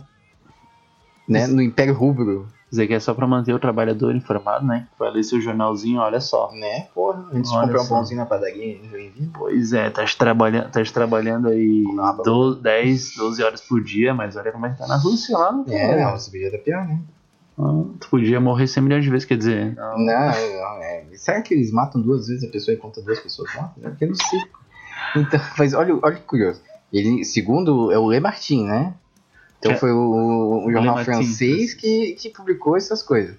[1.28, 2.48] né, no Império Rubro.
[2.72, 4.88] Isso aqui é só pra manter o trabalhador informado, né?
[4.98, 6.52] Vai ler seu jornalzinho, olha só.
[6.52, 6.88] Né?
[6.96, 7.96] Porra, antes de Olha comprar um só.
[7.96, 9.30] pãozinho na padaria em Joinville.
[9.32, 12.24] Pois é, tá trabalhando, tá trabalhando aí Nada.
[12.24, 15.52] 12, 10, 12 horas por dia, mas olha como é que tá na Rússia lá.
[15.52, 15.64] né?
[15.68, 17.00] É, não, esse podia dar pior, né?
[17.60, 19.76] Ah, Tu podia morrer 100 milhões de vezes, quer dizer.
[19.76, 20.12] Não, não,
[20.82, 21.06] é.
[21.14, 23.84] Será que eles matam duas vezes a pessoa e conta duas pessoas mortas?
[23.84, 24.40] É porque eu não sei.
[25.16, 26.60] Então, mas olha, olha que curioso.
[26.92, 28.96] Ele, segundo, é o Le Martin, né?
[29.64, 29.76] Então É.
[29.78, 33.36] foi o, o jornal francês que, que publicou essas coisas.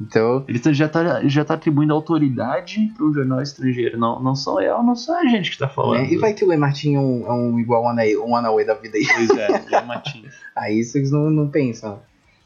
[0.00, 3.98] Então, Ele tá- já tá, já tá atribuindo autoridade para um jornal estrangeiro.
[3.98, 6.00] Não, não sou eu, não sou a gente que tá falando.
[6.00, 6.08] né?
[6.10, 8.96] e vai que o Le Martin é um, é um igual um Anauê, da vida
[8.96, 9.06] aí.
[9.14, 10.22] Pois é, é.
[10.56, 12.00] Aí isso eles não, não pensam.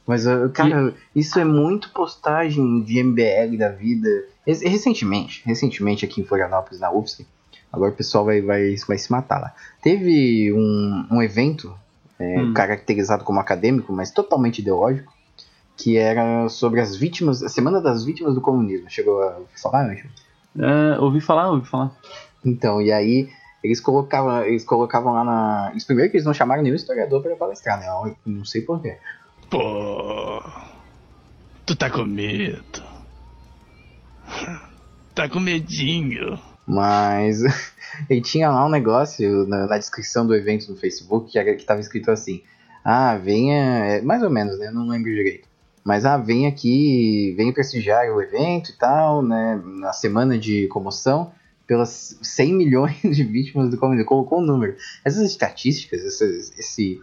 [0.06, 4.08] Mas, cara, isso é muito postagem de MBL da vida.
[4.46, 7.24] Recentemente, recentemente aqui em Florianópolis, na UFSC,
[7.72, 9.54] agora o pessoal vai, vai, vai se matar lá.
[9.82, 11.74] Teve um, um evento
[12.24, 12.54] é, Hum.
[12.54, 15.12] caracterizado como acadêmico, mas totalmente ideológico,
[15.76, 18.88] que era sobre as vítimas, a Semana das Vítimas do Comunismo.
[18.88, 20.08] Chegou a falar, Anjo?
[20.58, 21.90] É, ouvi falar, ouvi falar.
[22.44, 23.28] Então, e aí
[23.62, 25.68] eles colocavam, eles colocavam lá na.
[25.72, 27.86] Eles, primeiro que eles não chamaram nenhum historiador para palestrar, né?
[27.88, 28.98] Eu não sei porquê.
[29.50, 30.42] Pô.
[31.66, 32.82] Tu tá com medo.
[35.14, 36.38] Tá com medinho.
[36.66, 37.42] Mas
[38.10, 41.80] ele tinha lá um negócio na, na, descrição do evento no Facebook que, que tava
[41.80, 42.42] escrito assim:
[42.84, 43.54] Ah, venha.
[43.86, 44.70] É, mais ou menos, né?
[44.70, 45.48] Não lembro direito.
[45.84, 49.62] Mas ah, vem aqui, vem prestigiar o evento e tal, né?
[49.64, 51.30] Na semana de comoção,
[51.66, 54.08] pelas 100 milhões de vítimas do comunismo.
[54.08, 54.74] Colocou um número.
[55.04, 57.00] Essas estatísticas, essas, esse,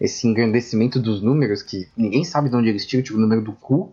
[0.00, 3.52] esse engrandecimento dos números, que ninguém sabe de onde eles tiram, tipo o número do
[3.52, 3.92] cu,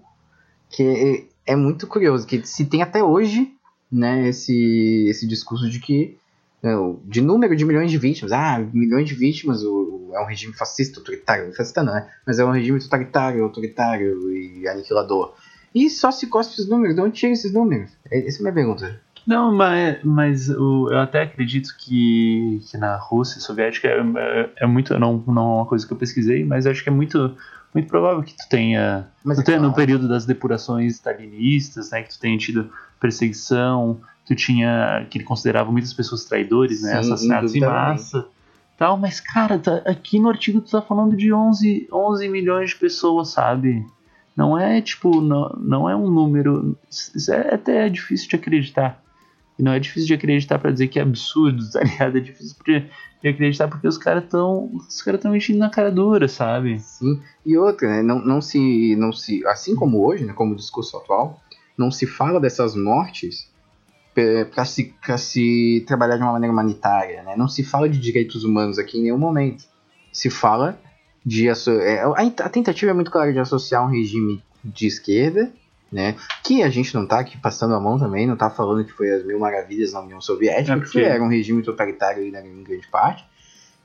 [0.70, 3.52] que é, é muito curioso, que se tem até hoje,
[3.92, 6.18] né, esse, esse discurso de que
[6.62, 6.74] né,
[7.06, 8.32] de número de milhões de vítimas.
[8.32, 11.54] Ah, milhões de vítimas, o, o, é um regime fascista, autoritário.
[11.54, 12.10] Fascista não, né?
[12.26, 15.34] Mas é um regime totalitário, autoritário e aniquilador.
[15.74, 16.96] E só se cospe esses números.
[16.96, 17.92] De onde tira esses números?
[18.12, 19.00] É, essa é a minha pergunta.
[19.26, 24.68] Não, mas, mas o, eu até acredito que, que na Rússia soviética é, é, é,
[24.68, 24.98] muito.
[25.00, 27.38] Não, não é uma coisa que eu pesquisei, mas acho que é muito,
[27.74, 29.08] muito provável que tu tenha.
[29.24, 32.04] Mas tu é tenha no período das depurações stalinistas, né?
[32.04, 37.00] Que tu tenha tido perseguição, tu tinha que ele considerava muitas pessoas traidores, né, Sim,
[37.00, 38.28] assassinatos em massa,
[38.78, 42.76] tal, mas cara, tá, aqui no artigo tu tá falando de 11, 11 milhões de
[42.76, 43.86] pessoas, sabe?
[44.36, 49.02] Não é tipo, não, não é um número, isso é até difícil de acreditar.
[49.60, 52.18] E não é difícil de acreditar para dizer que é absurdo, tá ligado?
[52.18, 56.30] É difícil de, acreditar porque os caras estão os caras estão mexendo na cara dura,
[56.30, 56.80] sabe?
[56.80, 57.22] Sim.
[57.46, 60.96] E outra, né, não, não se não se assim como hoje, né, como o discurso
[60.96, 61.42] atual,
[61.78, 63.50] não se fala dessas mortes
[64.54, 67.24] para se, se trabalhar de uma maneira humanitária.
[67.24, 67.36] Né?
[67.38, 69.66] Não se fala de direitos humanos aqui em nenhum momento.
[70.12, 70.80] Se fala
[71.26, 71.48] de.
[71.48, 75.52] É, a tentativa é muito clara de associar um regime de esquerda,
[75.92, 76.16] né?
[76.44, 79.12] que a gente não está aqui passando a mão também, não está falando que foi
[79.12, 81.00] as mil maravilhas na União Soviética, é porque...
[81.00, 83.26] que era um regime totalitário ali, em grande parte.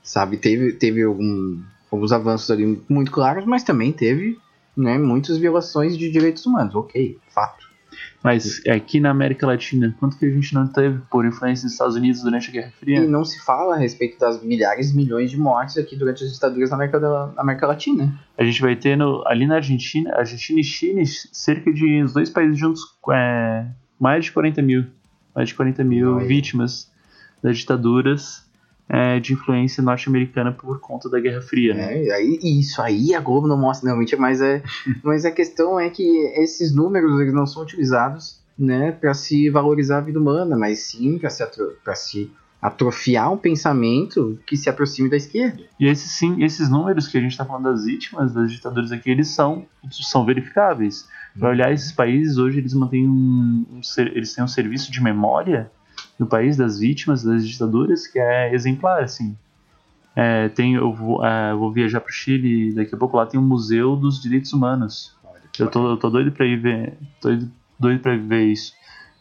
[0.03, 1.59] Sabe, teve, teve algum,
[1.91, 4.37] alguns avanços ali muito claros, mas também teve
[4.77, 6.75] né, muitas violações de direitos humanos.
[6.75, 7.64] Ok, fato.
[8.23, 11.95] Mas aqui na América Latina, quanto que a gente não teve por influência dos Estados
[11.95, 12.97] Unidos durante a Guerra Fria?
[12.97, 16.33] E não se fala a respeito das milhares e milhões de mortes aqui durante as
[16.33, 18.13] ditaduras na América, da, na América Latina.
[18.37, 22.29] A gente vai ter no, ali na Argentina, Argentina e Chile, cerca de os dois
[22.29, 22.81] países juntos,
[23.11, 23.65] é,
[23.99, 24.85] mais de 40 mil,
[25.35, 26.91] mais de 40 mil vítimas
[27.43, 28.44] das ditaduras
[28.87, 31.73] é, de influência norte-americana por conta da Guerra Fria.
[31.73, 32.05] Né?
[32.05, 34.61] É, aí, isso aí a Globo não mostra realmente, mas, é,
[35.03, 36.03] mas a questão é que
[36.37, 41.17] esses números eles não são utilizados né, para se valorizar a vida humana, mas sim
[41.17, 42.31] para se, atro se
[42.61, 45.63] atrofiar um pensamento que se aproxime da esquerda.
[45.79, 49.11] E esses sim, esses números que a gente está falando das vítimas das ditaduras aqui,
[49.11, 51.07] eles são, são verificáveis.
[51.37, 55.69] Para olhar esses países hoje, eles mantêm um, um, eles têm um serviço de memória
[56.17, 59.35] no país das vítimas das ditaduras que é exemplar, assim.
[60.15, 63.37] É, tem, eu vou, é, vou viajar para o Chile daqui a pouco lá tem
[63.37, 65.13] um museu dos direitos humanos.
[65.59, 67.29] Eu tô, eu tô doido para ir ver, tô
[67.79, 68.73] doido, para ver isso,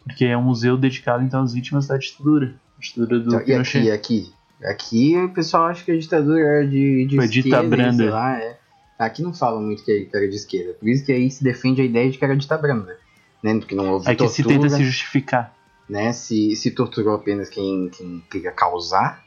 [0.03, 3.85] porque é um museu dedicado então às vítimas da ditadura, ditadura do então, Pinochet.
[3.85, 7.63] E aqui, aqui, aqui o pessoal acha que a ditadura era de, de Foi esquerda,
[7.63, 8.11] branda.
[8.11, 8.59] Lá, é.
[8.99, 11.85] Aqui não falam muito que era de esquerda, por isso que aí se defende a
[11.85, 12.97] ideia de que era ditadura branda,
[13.43, 13.59] né?
[13.59, 15.55] Porque não houve É que tortura, se tenta se justificar
[15.89, 16.13] né?
[16.13, 19.25] Se, se torturou apenas quem, quem queria causar.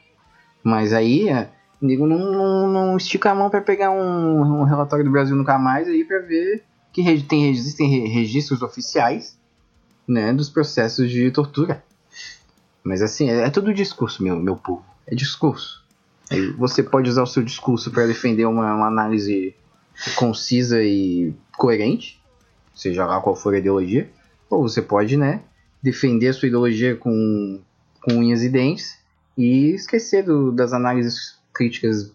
[0.62, 1.50] Mas aí, é,
[1.80, 5.58] nego não, não, não, estica a mão para pegar um, um, relatório do Brasil Nunca
[5.58, 9.38] Mais aí para ver que tem, existem registros oficiais
[10.06, 11.84] né, dos processos de tortura.
[12.82, 14.84] Mas assim, é, é tudo discurso, meu, meu povo.
[15.06, 15.84] É discurso.
[16.30, 19.54] Aí você pode usar o seu discurso para defender uma, uma análise
[20.16, 22.20] concisa e coerente,
[22.74, 24.10] seja lá qual for a ideologia,
[24.48, 25.42] ou você pode, né,
[25.82, 27.60] defender a sua ideologia com,
[28.02, 28.98] com unhas e dentes
[29.36, 32.12] e esquecer do, das análises críticas.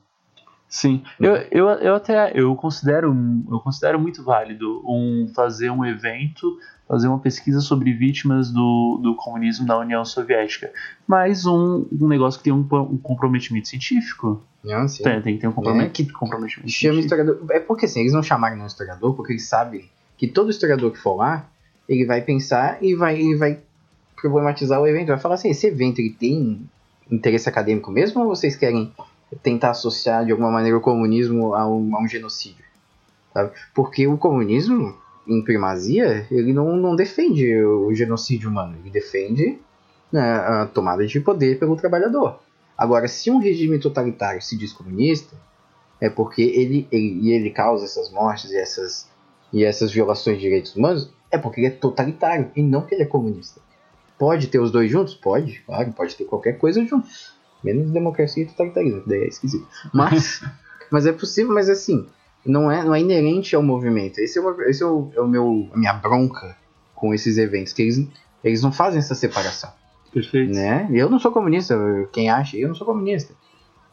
[0.67, 3.15] Sim, eu, eu, eu até eu considero,
[3.49, 6.57] eu considero muito válido um, fazer um evento,
[6.87, 10.71] fazer uma pesquisa sobre vítimas do, do comunismo da União Soviética,
[11.07, 14.43] mas um, um negócio que tem um, um comprometimento científico.
[14.63, 15.03] Não, sim.
[15.03, 17.45] Tem, tem que ter um comprometimento, é, que, comprometimento historiador.
[17.51, 19.87] É porque assim, eles não chamaram um historiador porque eles sabem
[20.17, 21.47] que todo historiador que for lá
[21.87, 23.59] ele vai pensar e vai, e vai
[24.19, 25.07] problematizar o evento.
[25.07, 26.69] Vai falar assim: esse evento ele tem
[27.11, 28.93] interesse acadêmico mesmo ou vocês querem
[29.41, 32.63] tentar associar de alguma maneira o comunismo a um, a um genocídio?
[33.33, 33.51] Sabe?
[33.73, 34.95] Porque o comunismo,
[35.27, 39.59] em primazia, ele não, não defende o genocídio humano, ele defende
[40.11, 42.39] né, a tomada de poder pelo trabalhador.
[42.77, 45.35] Agora, se um regime totalitário se diz comunista,
[45.99, 49.11] é porque ele, ele, ele causa essas mortes e essas
[49.53, 53.03] e essas violações de direitos humanos, é porque ele é totalitário e não que ele
[53.03, 53.59] é comunista.
[54.19, 55.15] Pode ter os dois juntos?
[55.15, 57.07] Pode, claro, pode ter qualquer coisa junto.
[57.63, 59.67] Menos democracia e totalitarismo, daí é esquisito.
[59.91, 60.41] Mas,
[60.91, 62.05] mas é possível, mas assim,
[62.45, 64.19] não é, não é inerente ao movimento.
[64.19, 66.55] Esse é, o, esse é, o, é o meu, a minha bronca
[66.93, 68.07] com esses eventos, que eles,
[68.43, 69.71] eles não fazem essa separação.
[70.11, 70.53] Perfeito.
[70.53, 70.87] Né?
[70.91, 71.75] Eu não sou comunista,
[72.13, 73.33] quem acha, eu não sou comunista.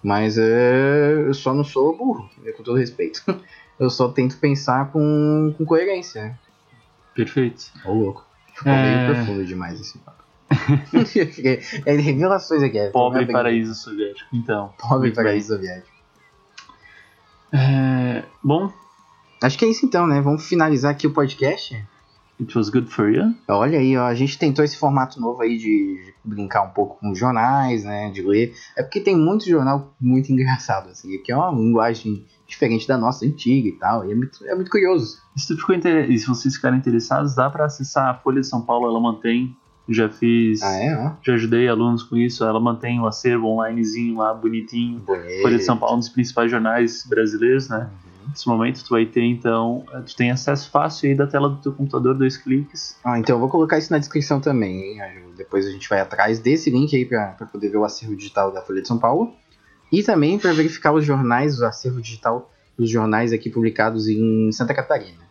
[0.02, 3.22] Mas é, eu só não sou burro, né, com todo respeito.
[3.78, 6.38] Eu só tento pensar com, com coerência.
[7.14, 7.64] Perfeito.
[7.84, 8.26] Ô, louco.
[8.54, 9.06] Ficou É.
[9.06, 10.20] meio profundo demais esse papo.
[11.86, 12.78] é revelações aqui.
[12.78, 14.28] É, Pobre paraíso soviético.
[14.32, 14.72] Então.
[14.78, 15.56] Pobre paraíso bem.
[15.58, 15.96] soviético.
[17.52, 18.72] É, bom,
[19.42, 20.20] Acho que é isso então, né?
[20.20, 21.82] Vamos finalizar aqui o podcast.
[22.40, 23.34] It was good for you.
[23.48, 27.14] Olha aí, ó, a gente tentou esse formato novo aí de brincar um pouco com
[27.14, 28.10] jornais, né?
[28.10, 28.54] De ler.
[28.76, 33.24] É porque tem muito jornal muito engraçado, assim, que é uma linguagem diferente da nossa,
[33.24, 34.08] antiga e tal.
[34.08, 35.18] E é muito, é muito curioso.
[35.36, 36.06] E se, tu ficou inter...
[36.18, 39.56] se vocês ficarem interessados, dá pra acessar a Folha de São Paulo, ela mantém.
[39.88, 40.62] Já fiz.
[40.62, 40.96] Ah, é?
[40.96, 41.12] Ó.
[41.20, 42.44] Já ajudei alunos com isso.
[42.44, 45.00] Ela mantém o acervo onlinezinho lá, bonitinho.
[45.00, 45.42] Bonito.
[45.42, 47.90] Folha de São Paulo, um dos principais jornais brasileiros, né?
[47.90, 48.09] Uhum.
[48.30, 49.84] Nesse momento, tu vai ter, então.
[50.06, 52.96] Tu tem acesso fácil aí da tela do teu computador, dois cliques.
[53.04, 55.00] Ah, então eu vou colocar isso na descrição também, hein?
[55.36, 58.62] Depois a gente vai atrás desse link aí pra poder ver o acervo digital da
[58.62, 59.34] Folha de São Paulo.
[59.92, 64.72] E também para verificar os jornais, o acervo digital dos jornais aqui publicados em Santa
[64.72, 65.28] Catarina.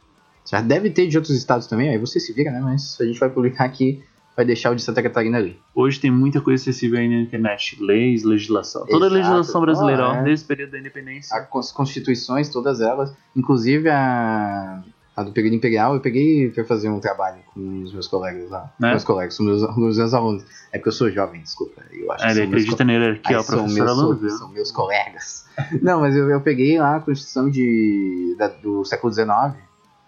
[0.50, 2.60] Já deve ter de outros estados também, aí você se vira, né?
[2.60, 4.04] Mas a gente vai publicar aqui,
[4.40, 5.60] vai deixar o de Santa Catarina ali.
[5.76, 7.76] Hoje tem muita coisa acessível aí na internet.
[7.84, 8.86] Leis, legislação.
[8.86, 9.14] Toda a Exato.
[9.16, 10.24] legislação brasileira, Ah, é.
[10.24, 11.38] desde o período da independência.
[11.38, 14.82] As cons- constituições, todas elas, inclusive a,
[15.14, 18.72] a do período imperial, eu peguei para fazer um trabalho com os meus colegas lá.
[18.80, 18.92] Né?
[18.92, 20.46] Meus colegas, com meus, os meus alunos.
[20.72, 21.82] É porque eu sou jovem, desculpa.
[21.92, 24.30] Eu acho que ele acredita na hierarquia, são professor meus, aluno, são, viu?
[24.30, 25.46] são meus colegas.
[25.84, 29.28] Não, mas eu, eu peguei lá a Constituição de, da- do século XIX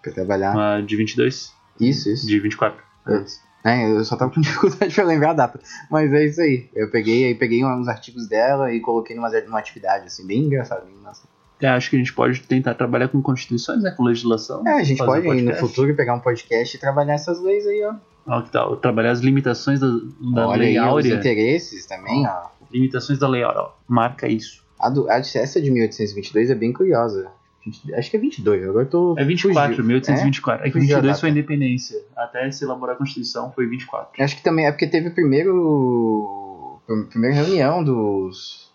[0.02, 0.56] pra trabalhar.
[0.56, 1.52] Ah, de 22?
[1.78, 2.26] Isso, isso.
[2.26, 2.82] De 24.
[3.08, 3.24] É,
[3.64, 5.60] eu só tava com dificuldade pra lembrar a data.
[5.90, 6.68] Mas é isso aí.
[6.74, 10.84] Eu peguei, aí peguei uns artigos dela e coloquei numa, numa atividade, assim, bem engraçado,
[10.84, 11.26] bem massa.
[11.60, 13.92] É, acho que a gente pode tentar trabalhar com constituições, né?
[13.92, 14.66] Com legislação.
[14.66, 17.84] É, a gente pode um no futuro pegar um podcast e trabalhar essas leis aí,
[17.84, 17.94] ó.
[18.26, 18.76] Ó, que tal?
[18.76, 21.14] Trabalhar as limitações da, da Olha lei aí, os áurea.
[21.14, 22.48] interesses também, ó.
[22.72, 23.70] Limitações da lei áurea, ó.
[23.86, 24.64] Marca isso.
[24.76, 27.30] A, do, a essa de 1822 é bem curiosa.
[27.64, 29.14] Gente, Acho que é 22, agora eu tô.
[29.16, 29.84] É 24, fugiu.
[29.84, 30.66] 1824.
[30.66, 31.20] É, que Fugiu a 22 data.
[31.20, 32.02] foi a independência.
[32.16, 34.22] Até se elaborar a Constituição foi 24.
[34.22, 36.80] Acho que também é porque teve o primeiro.
[36.88, 38.68] a primeira reunião dos.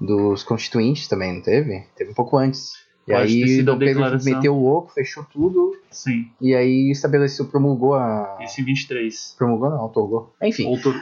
[0.00, 1.84] dos constituintes também, não teve?
[1.96, 2.72] Teve um pouco antes.
[3.06, 5.76] E Pode aí Dom Pedro meteu o louco, fechou tudo.
[5.90, 6.30] Sim.
[6.40, 8.38] E aí estabeleceu, promulgou a.
[8.40, 9.36] Esse em 23.
[9.38, 10.34] Promulgou não, otorgou.
[10.42, 10.66] Enfim.
[10.66, 10.94] Outor...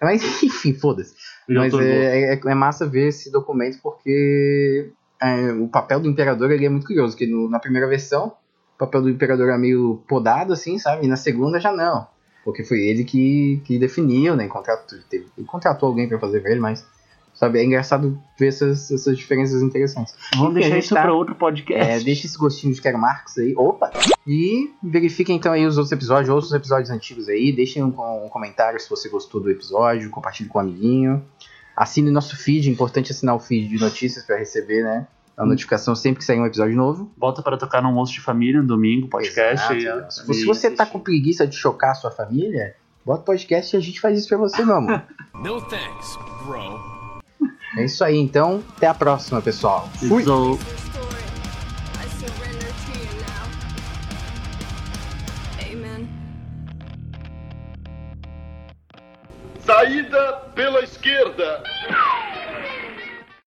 [0.00, 1.14] Mas enfim, foda-se.
[1.48, 4.92] Mas é, é, é massa ver esse documento porque
[5.22, 8.32] é, o papel do imperador ele é muito curioso, que no- na primeira versão
[8.74, 11.04] o papel do imperador é meio podado, assim, sabe?
[11.06, 12.06] E na segunda já não.
[12.44, 14.46] Porque foi ele que, que definiu, né?
[14.46, 16.86] Contratou, teve, ele contratou alguém pra fazer pra ele, mas.
[17.34, 20.14] Sabe, é engraçado ver essas, essas diferenças interessantes.
[20.36, 21.84] Vamos Enfim, deixar isso tá- pra outro podcast.
[21.92, 23.52] É, deixa esse gostinho de Quero Marx aí.
[23.54, 23.92] Opa!
[24.26, 27.52] E verifiquem então aí os outros episódios, outros episódios antigos aí.
[27.52, 31.22] Deixem um, um comentário se você gostou do episódio, compartilhe com um amiguinho.
[31.76, 35.06] Assine nosso feed, é importante assinar o feed de notícias para receber, né?
[35.36, 37.12] A notificação sempre que sair um episódio novo.
[37.14, 39.70] Bota para tocar no almoço de família, no domingo, podcast.
[39.74, 40.08] Exato.
[40.08, 42.74] e, se, se você tá com preguiça de chocar a sua família,
[43.04, 45.02] bota podcast e a gente faz isso pra você, meu amor.
[45.36, 46.80] No thanks, bro.
[47.76, 48.64] é isso aí, então.
[48.74, 49.86] Até a próxima, pessoal.
[50.08, 50.24] Fui!
[50.24, 50.58] So,
[59.66, 61.60] Saída pela esquerda.